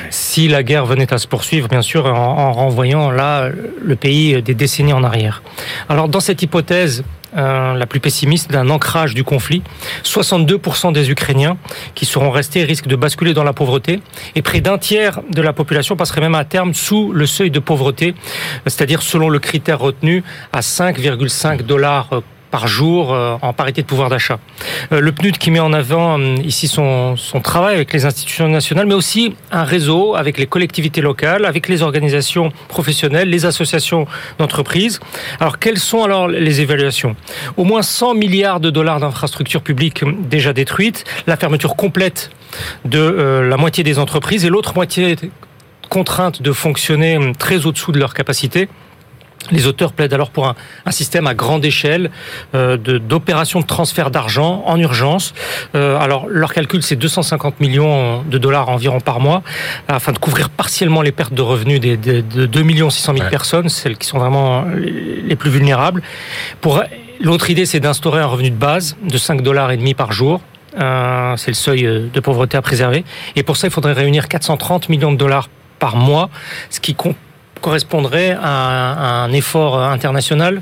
[0.10, 3.50] Si la guerre venait à se poursuivre, bien sûr, en, en renvoyant là
[3.82, 5.44] le pays des décennies en arrière.
[5.90, 7.04] Alors, dans cette hypothèse,
[7.38, 9.62] euh, la plus pessimiste d'un ancrage du conflit.
[10.04, 11.58] 62% des Ukrainiens
[11.96, 14.00] qui seront restés risquent de basculer dans la pauvreté
[14.36, 17.60] et près d'un tiers de la population passerait même à terme sous le seuil de
[17.60, 18.16] pauvreté,
[18.66, 20.24] c'est-à-dire selon le critère retenu
[20.54, 22.10] à 5,5 dollars
[22.52, 24.40] par jour euh, en parité de pouvoir d'achat.
[24.92, 28.48] Euh, le PNUD qui met en avant euh, ici son, son travail avec les institutions
[28.48, 34.08] nationales, mais aussi un réseau avec les collectivités locales, avec les organisations professionnelles, les associations
[34.38, 35.00] d'entreprises.
[35.40, 37.16] Alors quelles sont alors les évaluations?
[37.58, 42.32] Au moins 100 milliards de dollars d'infrastructures publiques déjà détruites, la fermeture complète
[42.86, 45.16] de la moitié des entreprises et l'autre moitié
[45.90, 48.68] contrainte de fonctionner très au-dessous de leur capacité.
[49.52, 52.12] Les auteurs plaident alors pour un, un système à grande échelle
[52.56, 55.34] euh, d'opérations de, de, transfert d'argent en urgence.
[55.76, 59.44] Euh, alors leur calcul c'est 250 millions de dollars environ par mois
[59.88, 63.30] afin de couvrir partiellement les pertes de revenus des, des, de 2 600 000 ouais.
[63.30, 66.02] personnes, celles qui sont vraiment les plus vulnérables.
[66.62, 66.84] Pour
[67.22, 70.42] l'autre idée c'est d'instaurer un revenu de base de 5 dollars et demi par jour.
[70.80, 73.04] Euh, c'est le seuil de pauvreté à préserver.
[73.36, 76.30] Et pour ça il faudrait réunir 430 millions de dollars par mois,
[76.70, 77.16] ce qui compte
[77.60, 80.62] correspondrait à un effort international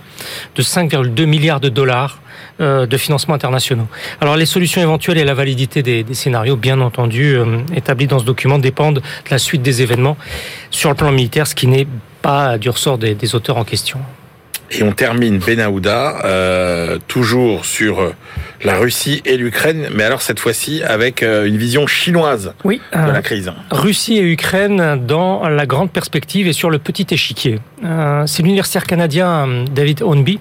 [0.55, 2.19] de 5,2 milliards de dollars
[2.61, 3.87] euh, de financement internationaux.
[4.21, 8.25] Alors les solutions éventuelles et la validité des, scénarios, bien entendu, euh, établis dans ce
[8.25, 10.17] document, dépendent de la suite des événements
[10.71, 11.87] sur le plan militaire, ce qui n'est
[12.21, 13.99] pas du ressort des auteurs en question.
[14.71, 18.13] Et on termine Benahouda, euh, toujours sur
[18.63, 23.11] la Russie et l'Ukraine, mais alors cette fois-ci avec euh, une vision chinoise oui, de
[23.11, 23.51] la crise.
[23.69, 27.59] Russie et Ukraine dans la grande perspective et sur le petit échiquier.
[27.83, 30.39] Euh, C'est l'universitaire canadien David Hornby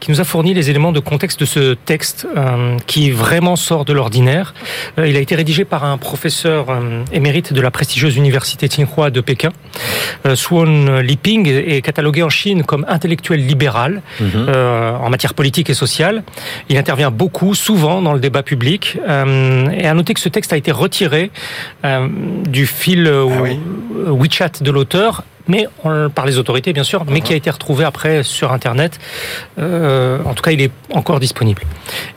[0.00, 3.84] qui nous a fourni les éléments de contexte de ce texte euh, qui vraiment sort
[3.84, 4.54] de l'ordinaire.
[4.98, 9.10] Euh, il a été rédigé par un professeur euh, émérite de la prestigieuse université Tsinghua
[9.10, 9.50] de Pékin.
[10.24, 14.24] Euh, Swon Liping est catalogué en Chine comme intellectuel libéral mmh.
[14.34, 16.22] euh, en matière politique et sociale.
[16.68, 18.98] Il intervient beaucoup, souvent dans le débat public.
[19.08, 21.30] Euh, et à noter que ce texte a été retiré
[21.84, 22.08] euh,
[22.46, 23.58] du fil ah oui.
[24.06, 25.68] WeChat de l'auteur mais
[26.14, 28.98] par les autorités bien sûr, mais qui a été retrouvé après sur Internet.
[29.58, 31.62] Euh, en tout cas, il est encore disponible.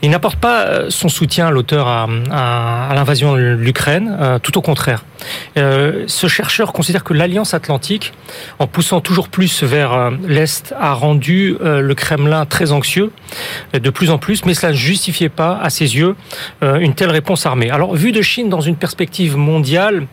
[0.01, 4.57] Il n'apporte pas son soutien à l'auteur à, à, à l'invasion de l'Ukraine, euh, tout
[4.57, 5.03] au contraire.
[5.57, 8.13] Euh, ce chercheur considère que l'Alliance Atlantique,
[8.57, 13.11] en poussant toujours plus vers euh, l'Est, a rendu euh, le Kremlin très anxieux,
[13.73, 16.15] de plus en plus, mais cela ne justifiait pas, à ses yeux,
[16.63, 17.69] euh, une telle réponse armée.
[17.69, 20.07] Alors, vu de Chine dans une perspective mondiale,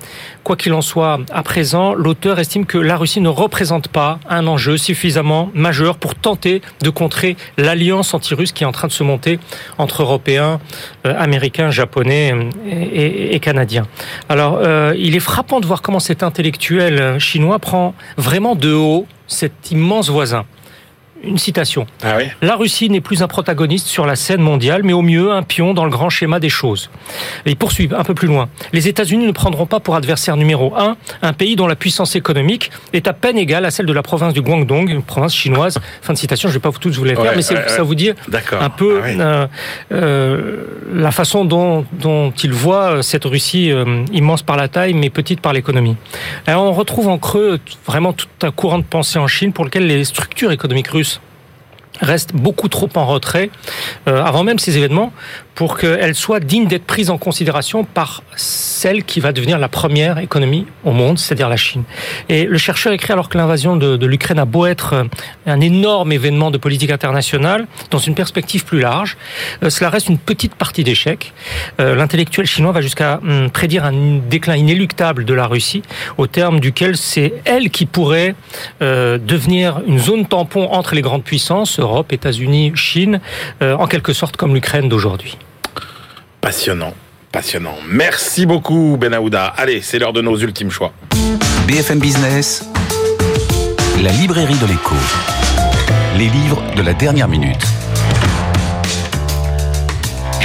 [0.47, 4.47] quoi qu'il en soit, à présent, l'auteur estime que la Russie ne représente pas un
[4.47, 9.03] enjeu suffisamment majeur pour tenter de contrer l'alliance anti-russe qui est en train de se
[9.03, 9.41] monter
[9.77, 10.61] entre Européens,
[11.05, 12.33] euh, Américains, Japonais
[12.65, 13.89] et, et, et Canadiens.
[14.29, 19.09] Alors, euh, il est frappant de voir comment cet intellectuel chinois prend vraiment de haut
[19.27, 20.45] cet immense voisin
[21.27, 21.87] une citation.
[22.03, 25.33] Ah oui la Russie n'est plus un protagoniste sur la scène mondiale, mais au mieux
[25.33, 26.91] un pion dans le grand schéma des choses.
[27.45, 28.49] Et il poursuit un peu plus loin.
[28.73, 32.71] Les États-Unis ne prendront pas pour adversaire numéro un un pays dont la puissance économique
[32.93, 35.79] est à peine égale à celle de la province du Guangdong, une province chinoise.
[36.03, 37.69] Fin de citation, je ne vais pas vous tous vous les faire, ouais, mais ouais,
[37.69, 39.17] ça vous dit un peu ah oui.
[39.19, 39.47] euh,
[39.93, 45.11] euh, la façon dont, dont il voit cette Russie euh, immense par la taille, mais
[45.11, 45.97] petite par l'économie.
[46.47, 50.05] On retrouve en creux vraiment tout un courant de pensée en Chine pour lequel les
[50.05, 51.16] structures économiques russes
[52.01, 53.51] reste beaucoup trop en retrait
[54.09, 55.13] euh, avant même ces événements
[55.55, 58.23] pour qu'elle soit digne d'être prise en considération par
[58.87, 61.83] celle qui va devenir la première économie au monde, c'est-à-dire la Chine.
[62.29, 65.05] Et le chercheur écrit alors que l'invasion de, l'Ukraine a beau être euh,
[65.45, 69.17] un énorme événement de politique internationale, dans une perspective plus large,
[69.65, 71.33] euh, cela reste une petite partie d'échec.
[71.81, 75.83] Euh, L'intellectuel chinois va jusqu'à hum, prédire un déclin inéluctable de la Russie,
[76.17, 78.37] au terme duquel c'est elle qui pourrait
[78.81, 83.21] devenir une zone tampon entre les grandes puissances, Europe, États-Unis, Chine,
[83.61, 85.37] en quelque sorte comme l'Ukraine d'aujourd'hui.
[86.41, 86.95] Passionnant,
[87.89, 89.47] Merci beaucoup, Benahouda.
[89.57, 90.93] Allez, c'est l'heure de nos ultimes choix.
[91.67, 92.65] BFM Business,
[94.03, 94.95] la librairie de l'écho.
[96.17, 97.63] Les livres de la dernière minute.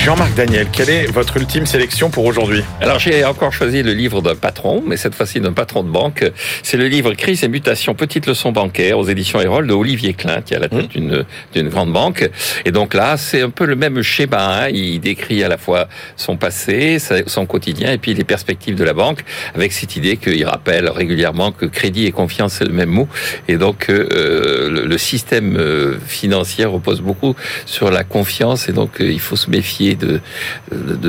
[0.03, 4.23] Jean-Marc Daniel, quelle est votre ultime sélection pour aujourd'hui Alors j'ai encore choisi le livre
[4.23, 6.25] d'un patron, mais cette fois-ci d'un patron de banque.
[6.63, 10.41] C'est le livre Crise et mutation, petite leçon bancaire aux éditions Erol de Olivier Klein,
[10.41, 11.23] qui est à la tête mmh.
[11.53, 12.27] d'une grande banque.
[12.65, 14.63] Et donc là, c'est un peu le même schéma.
[14.63, 14.69] Hein.
[14.69, 16.97] Il décrit à la fois son passé,
[17.27, 19.23] son quotidien, et puis les perspectives de la banque,
[19.53, 23.07] avec cette idée qu'il rappelle régulièrement que crédit et confiance c'est le même mot,
[23.47, 27.35] et donc euh, le, système euh, financier repose beaucoup
[27.67, 30.21] sur la confiance, et donc euh, il faut se méfier de,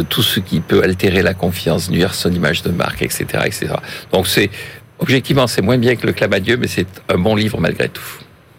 [0.03, 3.25] tout ce qui peut altérer la confiance, nuire son image de marque, etc.
[3.45, 3.75] etc.
[4.13, 4.51] Donc c'est
[4.99, 8.03] objectivement c'est moins bien que le Clamadieu, mais c'est un bon livre malgré tout.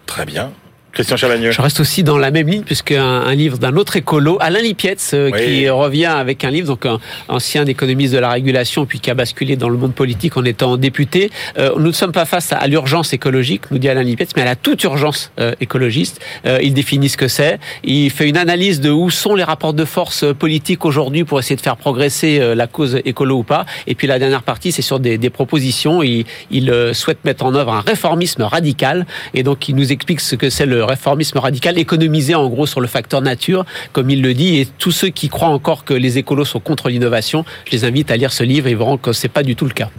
[0.05, 0.51] Très bien.
[0.93, 1.51] Christian Chavagneux.
[1.51, 5.11] Je reste aussi dans la même ligne puisque un, livre d'un autre écolo, Alain Lipietz,
[5.15, 9.09] euh, qui revient avec un livre, donc un ancien économiste de la régulation, puis qui
[9.09, 11.31] a basculé dans le monde politique en étant député.
[11.57, 14.45] Euh, nous ne sommes pas face à, l'urgence écologique, nous dit Alain Lipietz, mais à
[14.45, 16.21] la toute urgence euh, écologiste.
[16.61, 17.59] il définit ce que c'est.
[17.83, 21.55] Il fait une analyse de où sont les rapports de force politiques aujourd'hui pour essayer
[21.55, 23.65] de faire progresser la cause écolo ou pas.
[23.87, 26.03] Et puis la dernière partie, c'est sur des, des propositions.
[26.03, 30.35] Il, il souhaite mettre en œuvre un réformisme radical, et donc il nous explique ce
[30.35, 34.33] que c'est le réformisme radical, économiser en gros sur le facteur nature, comme il le
[34.33, 34.59] dit.
[34.59, 38.11] Et tous ceux qui croient encore que les écolos sont contre l'innovation, je les invite
[38.11, 39.89] à lire ce livre et verront que c'est pas du tout le cas.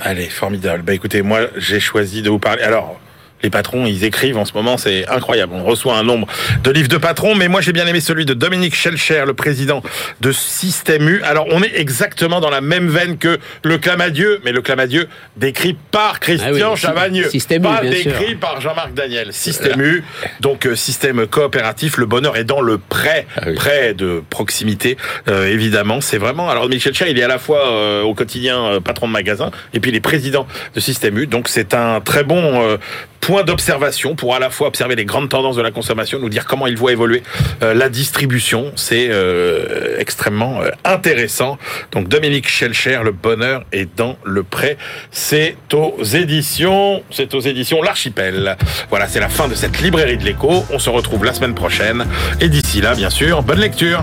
[0.00, 0.82] Allez, formidable.
[0.82, 2.62] Bah écoutez, moi j'ai choisi de vous parler.
[2.62, 2.98] Alors,
[3.42, 5.52] les patrons, ils écrivent en ce moment, c'est incroyable.
[5.54, 6.26] On reçoit un nombre
[6.62, 9.82] de livres de patrons, mais moi j'ai bien aimé celui de Dominique Schelcher, le président
[10.20, 11.22] de Système U.
[11.22, 15.76] Alors on est exactement dans la même veine que le Clamadieu, mais le Clamadieu décrit
[15.90, 17.28] par Christian ah Chavagneux,
[17.62, 19.32] pas décrit par Jean-Marc Daniel.
[19.32, 20.04] Système U,
[20.40, 24.96] donc euh, système coopératif, le bonheur est dans le prêt, ah prêt de proximité,
[25.28, 26.00] euh, évidemment.
[26.00, 26.50] C'est vraiment.
[26.50, 29.80] Alors Dominique Schelcher, il est à la fois euh, au quotidien patron de magasin et
[29.80, 32.78] puis il est président de Système U, donc c'est un très bon
[33.20, 36.46] point d'observation pour à la fois observer les grandes tendances de la consommation, nous dire
[36.46, 37.22] comment il voit évoluer
[37.62, 38.72] euh, la distribution.
[38.76, 41.58] C'est euh, extrêmement euh, intéressant.
[41.92, 44.76] Donc Dominique Schelcher, le bonheur est dans le prêt.
[45.10, 48.56] C'est aux éditions, c'est aux éditions L'Archipel.
[48.88, 50.64] Voilà, c'est la fin de cette librairie de l'écho.
[50.70, 52.06] On se retrouve la semaine prochaine.
[52.40, 54.02] Et d'ici là, bien sûr, bonne lecture.